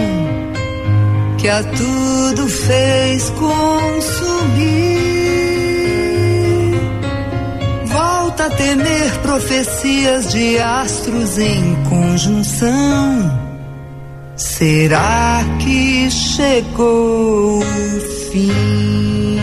que 1.38 1.48
a 1.48 1.62
tudo 1.62 2.48
fez 2.48 3.30
consumir. 3.30 5.03
Temer 8.56 9.18
profecias 9.22 10.32
de 10.32 10.58
astros 10.58 11.38
em 11.38 11.76
conjunção. 11.88 13.44
Será 14.36 15.44
que 15.60 16.10
chegou 16.10 17.58
o 17.58 18.00
fim? 18.30 19.38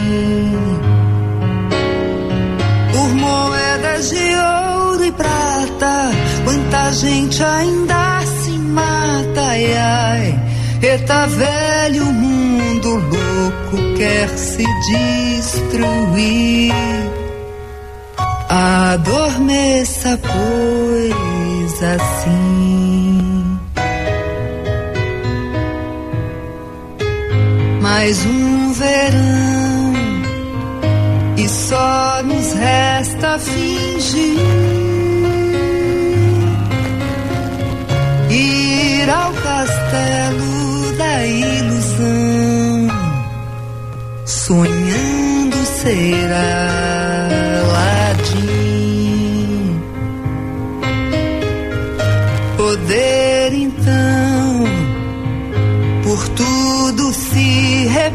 Por 2.91 3.15
moedas 3.15 4.09
de 4.09 4.35
ouro 4.35 5.05
e 5.05 5.11
prata, 5.11 6.11
quanta 6.43 6.91
gente 6.93 7.43
ainda 7.43 8.21
se 8.25 8.51
mata, 8.51 9.41
ai 9.41 9.73
ai. 9.77 10.39
Eita 10.81 11.27
velho 11.27 12.05
mundo 12.05 12.89
louco 12.89 13.97
quer 13.97 14.27
se 14.29 14.65
destruir. 14.91 16.73
Adormeça, 18.53 20.19
pois 20.21 21.83
assim. 21.83 23.57
Mais 27.81 28.25
um 28.25 28.73
verão 28.73 29.93
e 31.37 31.47
só 31.47 32.21
nos 32.25 32.51
resta 32.51 33.39
fingir. 33.39 34.37
Ir 38.29 39.09
ao 39.09 39.31
castelo 39.31 40.97
da 40.97 41.25
ilusão, 41.25 42.89
sonhando 44.25 45.55
ser 45.81 46.33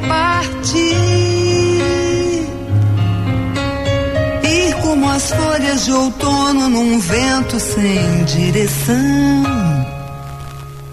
se 0.06 0.12
repartir. 0.66 0.96
Ir 4.44 4.74
como 4.82 5.08
as 5.08 5.30
folhas 5.30 5.84
de 5.84 5.92
outono 5.92 6.68
num 6.68 6.98
vento 6.98 7.58
sem 7.58 8.24
direção 8.24 8.96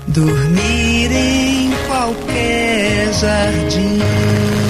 dormir 0.07 1.11
em 1.11 1.72
qualquer 1.88 3.14
jardim. 3.14 4.62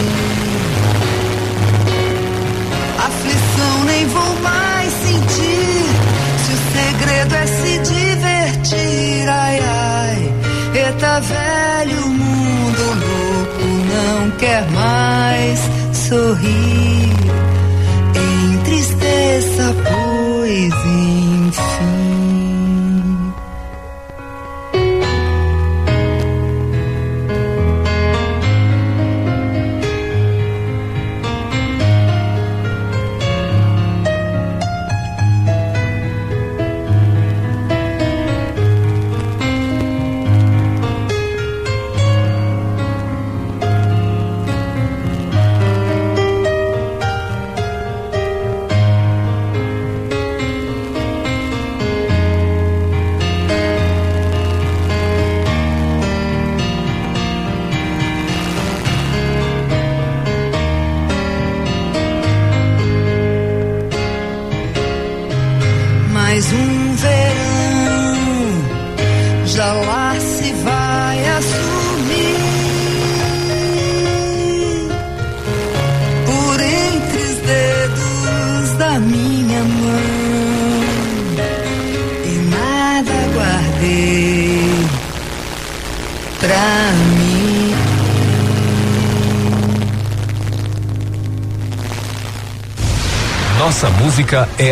Quer 14.54 14.70
mais 14.70 15.60
sorrir. 15.92 16.83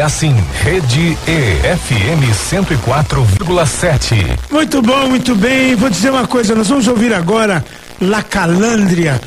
É 0.01 0.03
assim. 0.03 0.35
Rede 0.63 1.15
E 1.27 1.77
FM 1.77 2.25
104,7. 2.49 4.39
Muito 4.49 4.81
bom, 4.81 5.07
muito 5.07 5.35
bem. 5.35 5.75
Vou 5.75 5.91
dizer 5.91 6.09
uma 6.09 6.25
coisa, 6.25 6.55
nós 6.55 6.67
vamos 6.69 6.87
ouvir 6.87 7.13
agora 7.13 7.63
La 8.01 8.23
Calandria. 8.23 9.21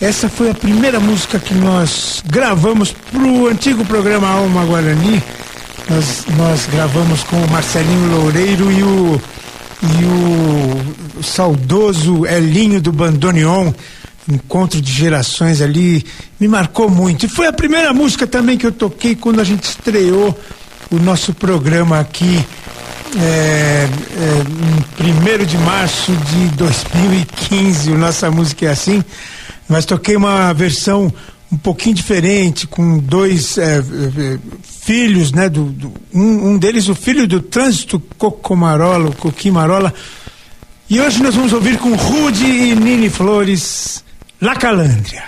Essa 0.00 0.28
foi 0.28 0.50
a 0.50 0.54
primeira 0.54 0.98
música 0.98 1.38
que 1.38 1.54
nós 1.54 2.24
gravamos 2.26 2.92
pro 2.92 3.46
antigo 3.46 3.84
programa 3.84 4.28
Alma 4.28 4.64
Guarani. 4.64 5.22
Nós, 5.88 6.24
nós 6.36 6.66
gravamos 6.72 7.22
com 7.22 7.36
o 7.36 7.48
Marcelinho 7.48 8.16
Loureiro 8.16 8.72
e 8.72 8.82
o, 8.82 9.20
e 9.82 10.04
o 11.18 11.22
saudoso 11.22 12.26
Elinho 12.26 12.80
do 12.80 12.90
Bandoneon. 12.90 13.72
Encontro 14.28 14.80
de 14.80 14.92
gerações 14.92 15.60
ali, 15.60 16.04
me 16.40 16.48
marcou 16.48 16.90
muito. 16.90 17.26
E 17.26 17.28
foi 17.28 17.46
a 17.46 17.52
primeira 17.52 17.92
música 17.92 18.26
também 18.26 18.58
que 18.58 18.66
eu 18.66 18.72
toquei 18.72 19.14
quando 19.14 19.40
a 19.40 19.44
gente 19.44 19.62
estreou 19.64 20.36
o 20.90 20.96
nosso 20.98 21.32
programa 21.32 22.00
aqui 22.00 22.44
é, 23.18 23.88
é, 23.88 25.04
em 25.04 25.42
1 25.42 25.46
de 25.46 25.56
março 25.58 26.12
de 26.12 26.48
2015. 26.56 27.90
O 27.92 27.98
Nossa 27.98 28.30
Música 28.30 28.66
é 28.66 28.70
Assim. 28.70 29.02
Mas 29.68 29.84
toquei 29.84 30.16
uma 30.16 30.52
versão 30.52 31.12
um 31.50 31.56
pouquinho 31.56 31.94
diferente, 31.94 32.66
com 32.66 32.98
dois 32.98 33.56
é, 33.58 33.78
é, 33.78 34.38
filhos, 34.62 35.30
né? 35.32 35.48
Do, 35.48 35.64
do- 35.66 35.92
um, 36.12 36.50
um 36.50 36.58
deles, 36.58 36.88
o 36.88 36.94
filho 36.94 37.26
do 37.28 37.40
trânsito 37.40 38.00
Cocomarola, 38.18 39.10
o 39.10 39.14
Coquimarola. 39.14 39.94
E 40.90 41.00
hoje 41.00 41.22
nós 41.22 41.34
vamos 41.34 41.52
ouvir 41.52 41.78
com 41.78 41.94
Rude 41.94 42.44
e 42.44 42.74
Nini 42.74 43.08
Flores, 43.10 44.04
La 44.40 44.54
Calandria. 44.54 45.24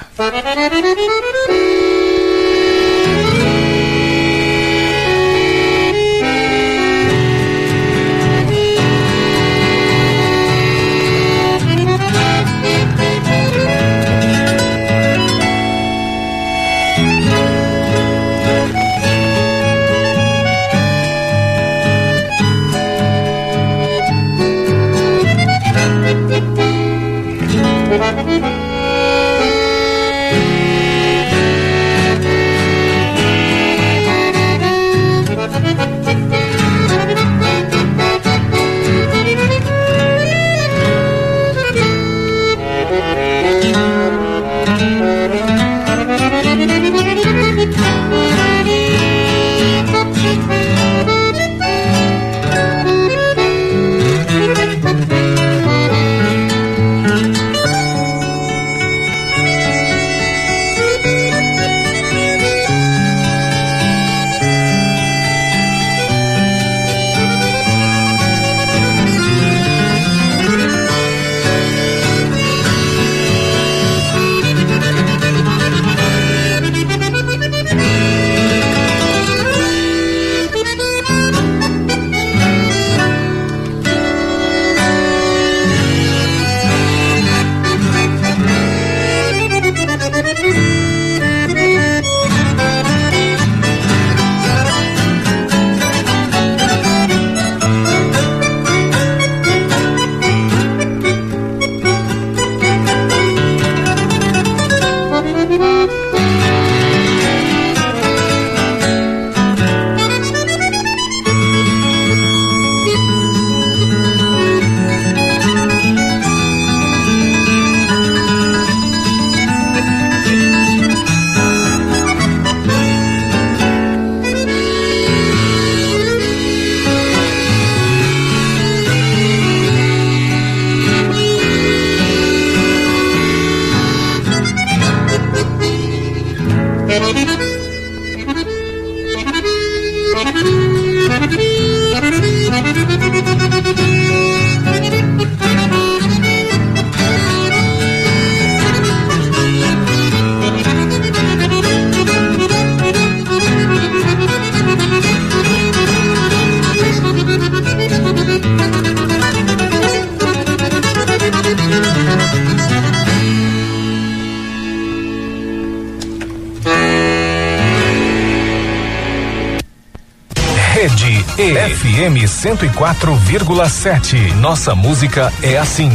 104,7. 172.43 174.35
Nossa 174.37 174.73
música 174.73 175.33
é 175.43 175.59
assim. 175.59 175.91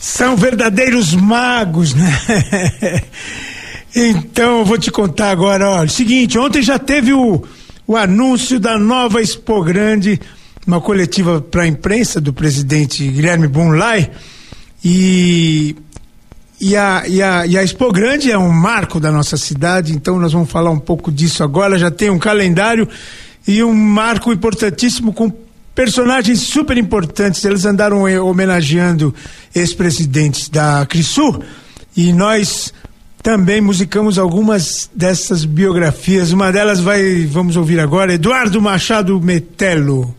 São 0.00 0.34
verdadeiros 0.34 1.14
magos, 1.14 1.94
né? 1.94 3.02
Então, 3.98 4.58
eu 4.58 4.64
vou 4.66 4.76
te 4.76 4.90
contar 4.90 5.30
agora, 5.30 5.70
olha, 5.70 5.88
seguinte, 5.88 6.38
ontem 6.38 6.60
já 6.60 6.78
teve 6.78 7.14
o, 7.14 7.42
o 7.86 7.96
anúncio 7.96 8.60
da 8.60 8.78
nova 8.78 9.22
Expo 9.22 9.64
Grande, 9.64 10.20
uma 10.66 10.82
coletiva 10.82 11.40
para 11.40 11.62
a 11.62 11.66
imprensa 11.66 12.20
do 12.20 12.30
presidente 12.30 13.08
Guilherme 13.08 13.48
Bunlai, 13.48 14.10
e 14.84 15.74
e 16.60 16.76
a, 16.76 17.04
e, 17.08 17.22
a, 17.22 17.46
e 17.46 17.56
a 17.56 17.62
Expo 17.62 17.90
Grande 17.90 18.30
é 18.30 18.36
um 18.36 18.52
marco 18.52 19.00
da 19.00 19.10
nossa 19.10 19.38
cidade, 19.38 19.94
então 19.94 20.18
nós 20.18 20.34
vamos 20.34 20.50
falar 20.50 20.70
um 20.70 20.78
pouco 20.78 21.10
disso 21.10 21.42
agora. 21.42 21.78
Já 21.78 21.90
tem 21.90 22.10
um 22.10 22.18
calendário 22.18 22.86
e 23.48 23.64
um 23.64 23.72
marco 23.72 24.30
importantíssimo 24.30 25.10
com 25.14 25.30
personagens 25.76 26.40
super 26.40 26.76
importantes. 26.78 27.44
Eles 27.44 27.66
andaram 27.66 28.08
eh, 28.08 28.18
homenageando 28.18 29.14
ex-presidentes 29.54 30.48
da 30.48 30.84
Crisul 30.86 31.44
e 31.94 32.12
nós 32.12 32.72
também 33.22 33.60
musicamos 33.60 34.18
algumas 34.18 34.90
dessas 34.94 35.44
biografias. 35.44 36.32
Uma 36.32 36.50
delas 36.50 36.80
vai, 36.80 37.26
vamos 37.26 37.56
ouvir 37.56 37.78
agora, 37.78 38.14
Eduardo 38.14 38.60
Machado 38.60 39.20
Metelo. 39.20 40.14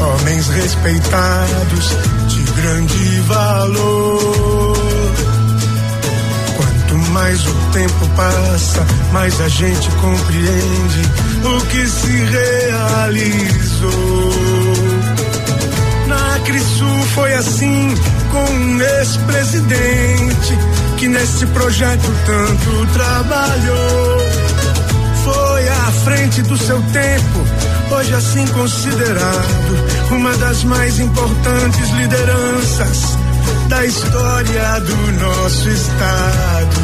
Homens 0.00 0.48
respeitados, 0.48 1.96
de 2.28 2.42
grande 2.60 3.20
valor. 3.20 4.76
Quanto 6.56 6.98
mais 7.10 7.46
o 7.46 7.54
tempo 7.72 8.08
passa, 8.16 8.86
mais 9.12 9.40
a 9.40 9.48
gente 9.48 9.88
compreende 9.92 11.02
o 11.44 11.60
que 11.66 11.86
se 11.86 12.12
realizou. 12.24 13.82
Na 16.06 16.38
Crisul 16.40 17.02
foi 17.14 17.32
assim 17.34 17.94
com 18.30 18.44
um 18.44 18.80
ex-presidente 18.80 20.58
que 20.98 21.08
nesse 21.08 21.46
projeto 21.46 22.12
tanto 22.26 22.86
trabalhou 22.92 24.41
à 25.82 25.90
frente 25.90 26.42
do 26.42 26.56
seu 26.56 26.80
tempo, 26.92 27.94
hoje 27.94 28.14
assim 28.14 28.46
considerado 28.48 30.12
uma 30.12 30.32
das 30.36 30.62
mais 30.64 30.98
importantes 31.00 31.90
lideranças 31.90 33.18
da 33.68 33.84
história 33.84 34.80
do 34.80 35.12
nosso 35.20 35.68
estado. 35.68 36.76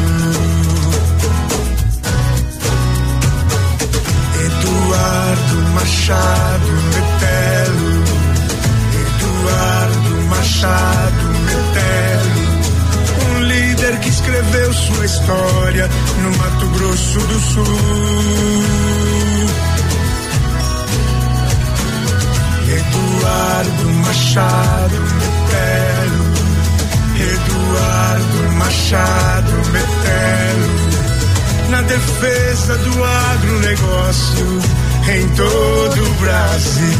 Eduardo 4.45 5.55
Machado 5.73 6.71
Metelo, 6.93 8.03
Eduardo 9.01 10.27
Machado 10.29 11.27
Metelo 11.45 12.49
um 13.29 13.43
líder 13.43 13.99
que 13.99 14.09
escreveu 14.09 14.73
sua 14.73 15.05
história 15.05 15.89
no 16.21 16.37
Mato 16.37 16.65
Grosso 16.67 17.19
do 17.19 17.39
Sul. 17.39 18.78
Eduardo 22.79 23.93
Machado 24.05 24.99
Metelo, 25.19 26.25
Eduardo 27.33 28.51
Machado 28.57 29.51
Metelo, 29.71 30.69
na 31.69 31.81
defesa 31.81 32.77
do 32.77 33.03
agronegócio 33.03 34.61
em 35.09 35.27
todo 35.29 36.05
o 36.05 36.13
Brasil. 36.21 36.99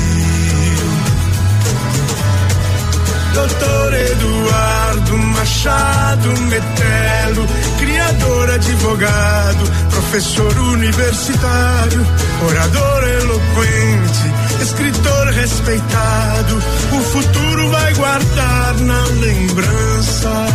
Doutor 3.34 3.93
Eduardo 3.93 5.17
Machado 5.17 6.30
Metelo, 6.49 7.47
criador, 7.80 8.49
advogado, 8.51 9.71
professor 9.91 10.09
universitário, 10.20 12.05
orador 12.45 13.03
eloquente, 13.07 14.61
escritor 14.61 15.28
respeitado. 15.28 16.57
O 16.91 17.01
futuro 17.01 17.70
vai 17.70 17.93
guardar 17.93 18.74
na 18.82 19.01
lembrança 19.22 20.45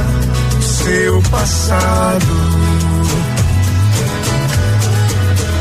seu 0.61 1.23
passado. 1.31 2.27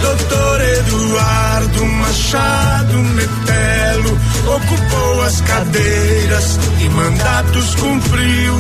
Doutor 0.02 0.62
Eduardo 0.62 1.86
Machado 1.86 2.98
Metelo 2.98 4.20
ocupou 4.48 5.22
as 5.22 5.40
cadeiras 5.42 6.60
e 6.82 6.90
mandatos 6.90 7.76
cumpriu 7.76 8.54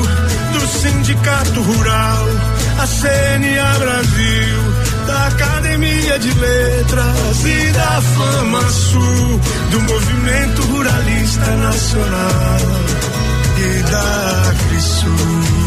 do 0.54 0.68
Sindicato 0.68 1.62
Rural, 1.62 2.28
a 2.80 2.88
CNA 2.88 3.80
Brasil, 3.80 4.93
da 5.06 5.28
Academia 5.28 6.20
de 6.20 6.32
Letras 6.32 7.46
e 7.46 7.72
da 7.72 8.02
Fama 8.02 8.70
Sul, 8.70 9.40
do 9.72 9.82
Movimento 9.82 10.62
Ruralista 10.64 11.56
Nacional 11.58 12.60
e 13.58 13.84
da 13.84 14.54
Crisul. 14.68 15.63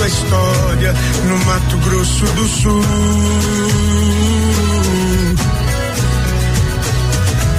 Sua 0.00 0.08
história 0.08 0.94
no 1.28 1.38
Mato 1.44 1.76
Grosso 1.78 2.24
do 2.24 2.48
Sul. 2.48 2.82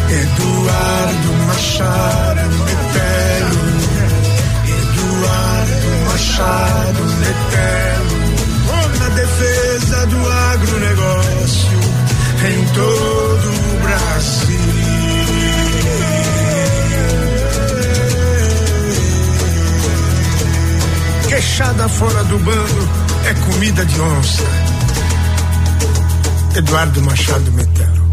Eduardo 0.09 1.33
Machado 1.45 2.41
Metelo, 2.65 3.61
Eduardo 4.65 5.89
Machado 6.09 7.03
Metelo, 7.19 8.19
na 8.99 9.09
defesa 9.09 10.05
do 10.07 10.29
agronegócio 10.29 11.79
em 12.43 12.65
todo 12.73 13.47
o 13.49 13.83
Brasil. 13.83 14.40
Queixada 21.41 21.89
fora 21.89 22.23
do 22.25 22.37
bando 22.37 22.87
é 23.25 23.33
comida 23.51 23.83
de 23.83 23.99
onça. 23.99 24.43
Eduardo 26.55 27.01
Machado 27.01 27.51
Metelo. 27.53 28.11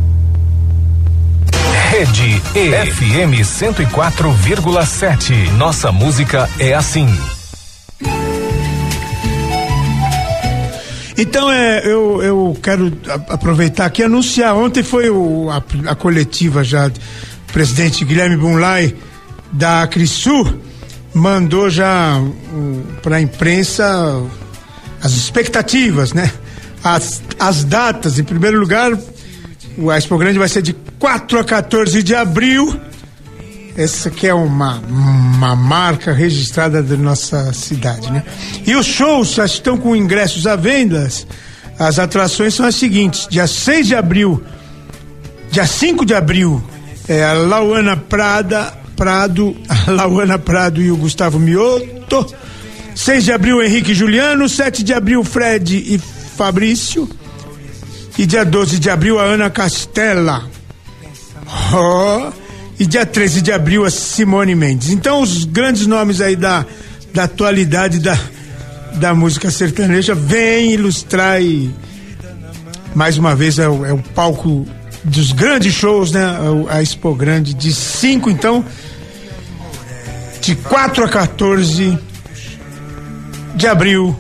Rede 1.91 2.41
EFM 2.55 3.45
104,7. 3.45 5.51
Nossa 5.59 5.93
música 5.93 6.49
é 6.59 6.73
assim. 6.73 7.07
Então 11.19 11.53
é, 11.53 11.83
eu, 11.85 12.23
eu 12.23 12.57
quero 12.63 12.91
aproveitar 13.29 13.85
aqui 13.85 14.01
e 14.01 14.07
anunciar. 14.07 14.57
Ontem 14.57 14.83
foi 14.83 15.11
o, 15.11 15.51
a, 15.51 15.63
a, 15.91 15.95
coletiva 15.95 16.65
já. 16.65 16.91
Presidente 17.53 18.07
Guilherme 18.07 18.39
Bunlai 18.39 18.97
da 19.53 19.87
Crisul 19.87 20.67
mandou 21.15 21.71
já 21.71 22.21
para 23.03 23.17
a 23.17 23.21
imprensa 23.21 24.23
as 25.03 25.13
expectativas, 25.13 26.13
né? 26.13 26.31
As, 26.83 27.23
as 27.39 27.65
datas, 27.65 28.19
em 28.19 28.25
primeiro 28.25 28.59
lugar, 28.59 28.97
o 29.77 29.93
Expo 29.93 30.19
Grande 30.19 30.39
vai 30.39 30.49
ser 30.49 30.63
de 30.63 30.73
4 30.99 31.39
a 31.39 31.45
14 31.45 32.03
de 32.03 32.15
abril. 32.15 32.81
Essa 33.77 34.11
que 34.11 34.27
é 34.27 34.35
uma, 34.35 34.79
uma 34.79 35.55
marca 35.55 36.13
registrada 36.13 36.83
da 36.83 36.97
nossa 36.97 37.53
cidade, 37.53 38.11
né? 38.11 38.25
E 38.67 38.75
os 38.75 38.87
shows 38.87 39.35
já 39.35 39.45
estão 39.45 39.79
com 39.79 39.95
ingressos 39.95 40.47
à 40.49 40.57
venda. 40.57 41.09
As 41.79 41.99
atrações 42.01 42.55
são 42.55 42.67
as 42.67 42.75
seguintes: 42.75 43.29
dia 43.29 43.47
6 43.47 43.87
de 43.87 43.95
abril, 43.95 44.43
dia 45.51 45.65
5 45.65 46.05
de 46.05 46.13
abril, 46.13 46.63
é 47.09 47.25
a 47.25 47.35
Lauana 47.35 47.97
Prada, 47.97 48.75
Prado, 48.99 49.57
a 49.69 49.93
Lauana 49.93 50.39
Prado 50.41 50.83
e 50.83 50.91
o 50.91 50.97
Gustavo 50.97 51.39
Mioto. 51.39 52.27
6 52.97 53.25
de 53.25 53.33
abril, 53.33 53.63
Henrique 53.63 53.95
Juliano. 53.95 54.49
7 54.49 54.83
de 54.83 54.93
abril, 54.93 55.23
Fred 55.23 55.77
e 55.77 55.99
Fabrício. 56.37 57.09
E 58.19 58.27
dia 58.27 58.45
12 58.45 58.81
de 58.81 58.91
abril, 58.91 59.21
a 59.21 59.23
Ana 59.23 59.49
Castela. 59.49 60.51
Oh, 61.73 62.33
e 62.77 62.85
dia 62.85 63.07
13 63.07 63.41
de 63.41 63.53
abril, 63.53 63.85
a 63.85 63.91
Simone 63.91 64.57
Mendes. 64.57 64.91
Então, 64.91 65.23
os 65.23 65.45
grandes 65.45 65.87
nomes 65.87 66.21
aí 66.21 66.35
da, 66.35 66.67
da 67.15 67.25
atualidade 67.25 68.01
da, 68.01 68.19
da 68.95 69.15
música 69.15 69.49
sertaneja 69.49 70.13
vêm 70.13 70.73
ilustrar 70.73 71.41
e 71.41 71.73
mais 72.97 73.17
uma 73.17 73.37
vez 73.37 73.61
é 73.61 73.69
o, 73.69 73.87
é 73.87 73.93
o 73.93 73.99
palco 73.99 74.67
dos 75.05 75.33
grandes 75.33 75.73
shows, 75.73 76.11
né? 76.11 76.25
A 76.69 76.83
Expo 76.83 77.15
Grande 77.15 77.55
de 77.55 77.73
5, 77.73 78.29
então, 78.31 78.65
de 80.49 80.57
4 80.57 81.05
a 81.05 81.09
14 81.11 81.99
de 83.55 83.67
abril 83.67 84.19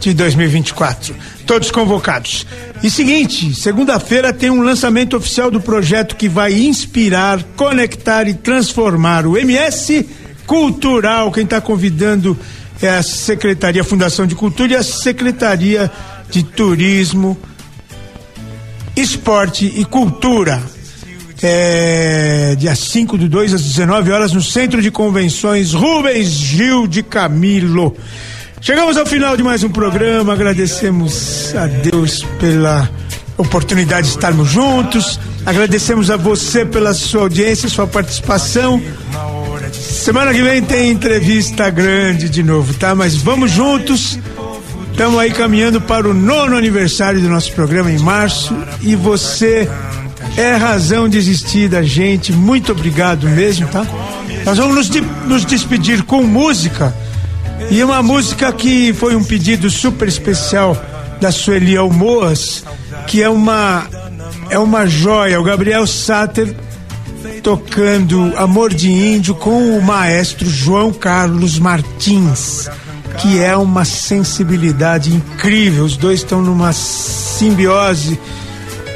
de 0.00 0.12
2024. 0.12 1.14
Todos 1.46 1.70
convocados. 1.70 2.44
E 2.82 2.90
seguinte, 2.90 3.54
segunda-feira 3.54 4.32
tem 4.32 4.50
um 4.50 4.62
lançamento 4.62 5.16
oficial 5.16 5.52
do 5.52 5.60
projeto 5.60 6.16
que 6.16 6.28
vai 6.28 6.52
inspirar, 6.54 7.40
conectar 7.54 8.26
e 8.26 8.34
transformar 8.34 9.28
o 9.28 9.38
MS 9.38 10.04
Cultural. 10.44 11.30
Quem 11.30 11.44
está 11.44 11.60
convidando 11.60 12.36
é 12.82 12.88
a 12.88 13.02
Secretaria 13.04 13.84
Fundação 13.84 14.26
de 14.26 14.34
Cultura 14.34 14.72
e 14.72 14.76
a 14.76 14.82
Secretaria 14.82 15.88
de 16.30 16.42
Turismo, 16.42 17.38
Esporte 18.96 19.72
e 19.76 19.84
Cultura. 19.84 20.60
É, 21.46 22.54
dia 22.56 22.74
5 22.74 23.18
do 23.18 23.28
2 23.28 23.52
às 23.52 23.62
19 23.62 24.10
horas 24.10 24.32
no 24.32 24.40
Centro 24.40 24.80
de 24.80 24.90
Convenções 24.90 25.74
Rubens 25.74 26.28
Gil 26.28 26.86
de 26.86 27.02
Camilo. 27.02 27.94
Chegamos 28.62 28.96
ao 28.96 29.04
final 29.04 29.36
de 29.36 29.42
mais 29.42 29.62
um 29.62 29.68
programa, 29.68 30.32
agradecemos 30.32 31.54
a 31.54 31.66
Deus 31.66 32.22
pela 32.40 32.88
oportunidade 33.36 34.06
de 34.06 34.14
estarmos 34.14 34.48
juntos, 34.48 35.20
agradecemos 35.44 36.10
a 36.10 36.16
você 36.16 36.64
pela 36.64 36.94
sua 36.94 37.20
audiência, 37.20 37.68
sua 37.68 37.86
participação. 37.86 38.80
Semana 39.70 40.32
que 40.32 40.40
vem 40.40 40.62
tem 40.62 40.90
entrevista 40.92 41.68
grande 41.68 42.30
de 42.30 42.42
novo, 42.42 42.72
tá? 42.72 42.94
Mas 42.94 43.16
vamos 43.16 43.50
juntos. 43.50 44.18
Estamos 44.92 45.18
aí 45.18 45.30
caminhando 45.30 45.78
para 45.78 46.08
o 46.08 46.14
nono 46.14 46.56
aniversário 46.56 47.20
do 47.20 47.28
nosso 47.28 47.52
programa 47.52 47.92
em 47.92 47.98
março 47.98 48.56
e 48.80 48.96
você 48.96 49.68
é 50.36 50.54
razão 50.56 51.08
de 51.08 51.18
existir 51.18 51.68
da 51.68 51.82
gente. 51.82 52.32
Muito 52.32 52.72
obrigado 52.72 53.28
mesmo, 53.28 53.66
tá? 53.68 53.86
Nós 54.44 54.58
vamos 54.58 54.74
nos, 54.74 54.90
de, 54.90 55.00
nos 55.00 55.44
despedir 55.44 56.02
com 56.02 56.22
música 56.22 56.94
e 57.70 57.82
uma 57.82 58.02
música 58.02 58.52
que 58.52 58.92
foi 58.92 59.14
um 59.16 59.24
pedido 59.24 59.70
super 59.70 60.08
especial 60.08 60.76
da 61.20 61.30
Sueli 61.30 61.76
Almoas, 61.76 62.64
que 63.06 63.22
é 63.22 63.28
uma 63.28 63.86
é 64.50 64.58
uma 64.58 64.86
joia. 64.86 65.40
O 65.40 65.44
Gabriel 65.44 65.86
Sater 65.86 66.54
tocando 67.42 68.32
Amor 68.36 68.72
de 68.72 68.90
Índio 68.90 69.34
com 69.34 69.76
o 69.76 69.82
maestro 69.82 70.48
João 70.48 70.92
Carlos 70.92 71.58
Martins, 71.58 72.68
que 73.18 73.40
é 73.40 73.56
uma 73.56 73.84
sensibilidade 73.84 75.14
incrível. 75.14 75.84
Os 75.84 75.96
dois 75.96 76.20
estão 76.20 76.42
numa 76.42 76.72
simbiose. 76.72 78.18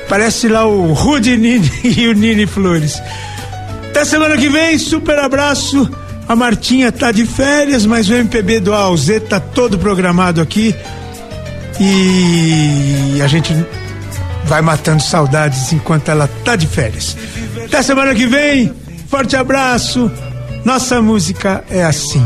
Parece 0.09 0.49
lá 0.49 0.67
o 0.67 0.93
Rudy 0.93 1.37
Nini 1.37 1.71
e 1.85 2.09
o 2.09 2.13
Nini 2.13 2.47
Flores. 2.47 3.01
Até 3.91 4.05
semana 4.05 4.37
que 4.37 4.49
vem, 4.49 4.79
super 4.79 5.19
abraço. 5.19 5.89
A 6.29 6.37
Martinha 6.37 6.93
tá 6.93 7.11
de 7.11 7.25
férias, 7.25 7.87
mas 7.87 8.09
o 8.09 8.15
MPB 8.15 8.61
do 8.61 8.75
AUZ 8.75 9.09
tá 9.29 9.41
todo 9.41 9.79
programado 9.79 10.41
aqui. 10.41 10.75
E 11.81 13.21
a 13.23 13.27
gente 13.27 13.55
vai 14.45 14.61
matando 14.61 15.03
saudades 15.03 15.73
enquanto 15.73 16.11
ela 16.11 16.29
tá 16.45 16.57
de 16.57 16.67
férias. 16.67 17.17
Até 17.65 17.83
semana 17.83 18.15
que 18.15 18.27
vem. 18.27 18.73
Forte 19.09 19.37
abraço. 19.37 20.11
Nossa 20.65 21.01
música 21.01 21.65
é 21.71 21.85
assim. 21.85 22.25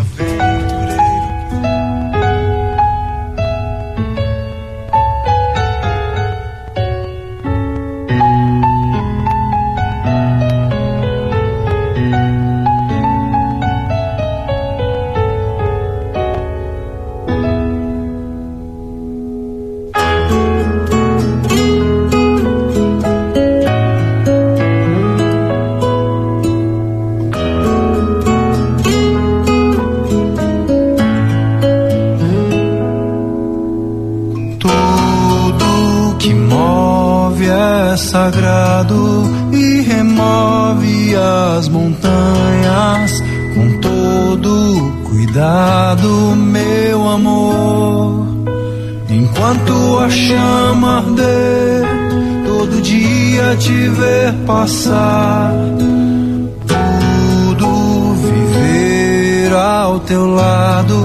Teu 60.07 60.26
lado 60.26 60.96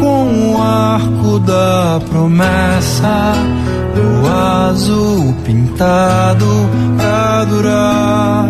com 0.00 0.52
o 0.52 0.62
arco 0.62 1.38
da 1.40 2.00
promessa 2.08 3.34
do 3.94 4.26
azul 4.28 5.34
pintado 5.44 6.46
pra 6.96 7.44
durar. 7.44 8.48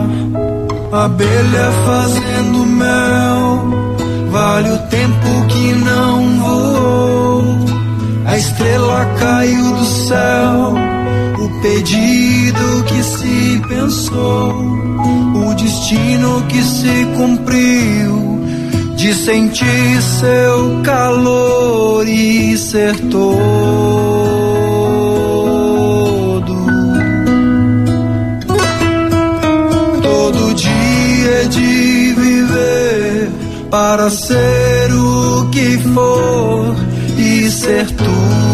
Abelha 0.92 1.70
fazendo 1.84 2.66
mel, 2.66 4.28
vale 4.30 4.70
o 4.70 4.78
tempo 4.88 5.46
que 5.48 5.72
não 5.72 6.38
voou. 6.40 7.44
A 8.26 8.36
estrela 8.36 9.04
caiu 9.18 9.72
do 9.74 9.84
céu, 9.84 10.74
o 11.38 11.62
pedido 11.62 12.84
que 12.84 13.02
se 13.02 13.62
pensou, 13.68 14.54
o 15.46 15.54
destino 15.54 16.42
que 16.48 16.62
se 16.62 17.06
cumpriu 17.16 18.27
de 18.98 19.14
sentir 19.14 20.02
seu 20.02 20.82
calor 20.82 22.06
e 22.08 22.58
ser 22.58 22.98
todo. 23.08 23.28
Todo 30.02 30.54
dia 30.54 31.30
é 31.30 31.44
de 31.44 32.14
viver 32.14 33.30
para 33.70 34.10
ser 34.10 34.92
o 34.92 35.48
que 35.50 35.78
for 35.94 36.74
e 37.16 37.48
ser 37.52 37.86
tudo. 37.92 38.47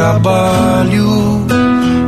Trabalho 0.00 1.44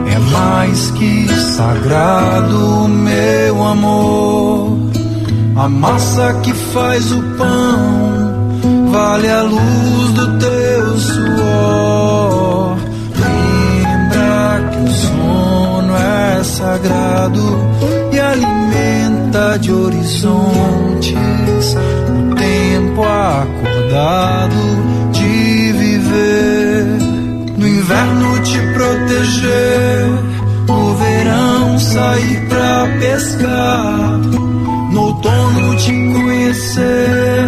é 0.06 0.18
mais 0.18 0.90
que 0.92 1.28
sagrado, 1.28 2.88
meu 2.88 3.62
amor. 3.62 4.78
A 5.56 5.68
massa 5.68 6.32
que 6.42 6.54
faz 6.54 7.12
o 7.12 7.22
pão 7.36 8.88
vale 8.90 9.28
a 9.28 9.42
luz 9.42 10.10
do 10.14 10.38
teu 10.38 10.98
suor. 10.98 12.76
Lembra 13.24 14.70
que 14.70 14.78
o 14.78 14.90
sono 14.90 15.94
é 15.94 16.42
sagrado 16.44 17.58
e 18.10 18.18
alimenta 18.18 19.58
de 19.58 19.70
horizontes 19.70 21.14
o 22.08 22.34
tempo 22.36 23.02
acordado 23.02 24.62
de 25.12 25.41
inverno 27.92 28.42
te 28.42 28.58
proteger, 28.72 30.06
no 30.66 30.94
verão 30.96 31.78
sair 31.78 32.48
pra 32.48 32.88
pescar, 33.00 34.18
no 34.92 35.00
outono 35.00 35.76
te 35.76 35.92
conhecer, 35.92 37.46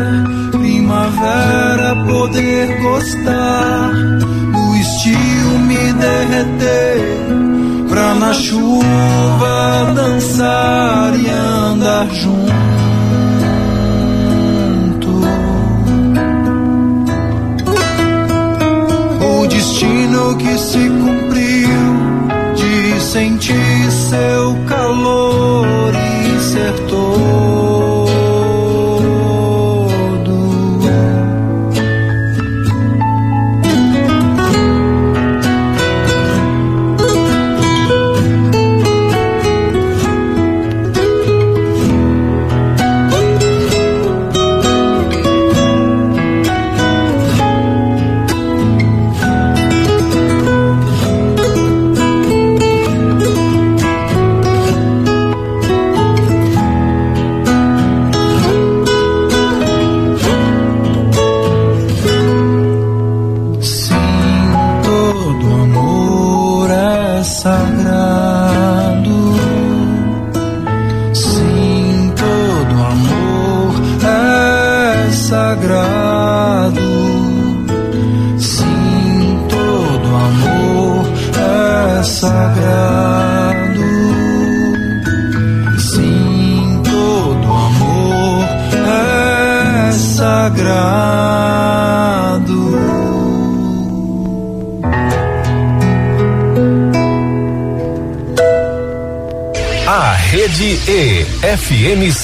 primavera 0.50 1.96
poder 2.06 2.82
gostar, 2.82 3.92
no 4.52 4.76
estio 4.76 5.58
me 5.60 5.92
derreter, 5.94 7.26
pra 7.88 8.14
na 8.14 8.32
chuva 8.34 9.92
dançar 9.94 11.14
e 11.18 11.30
andar 11.30 12.06
junto. 12.12 12.73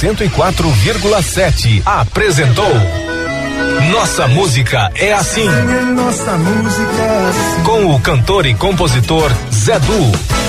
104,7, 0.01 1.83
apresentou 1.85 2.73
Nossa 3.93 4.27
Música 4.29 4.91
é 4.95 5.13
Assim. 5.13 5.45
Nossa 5.95 6.39
música 6.39 7.03
é 7.03 7.29
assim. 7.29 7.63
Com 7.65 7.95
o 7.95 8.01
cantor 8.01 8.47
e 8.47 8.55
compositor 8.55 9.31
Zé 9.53 9.79
Du. 9.79 10.40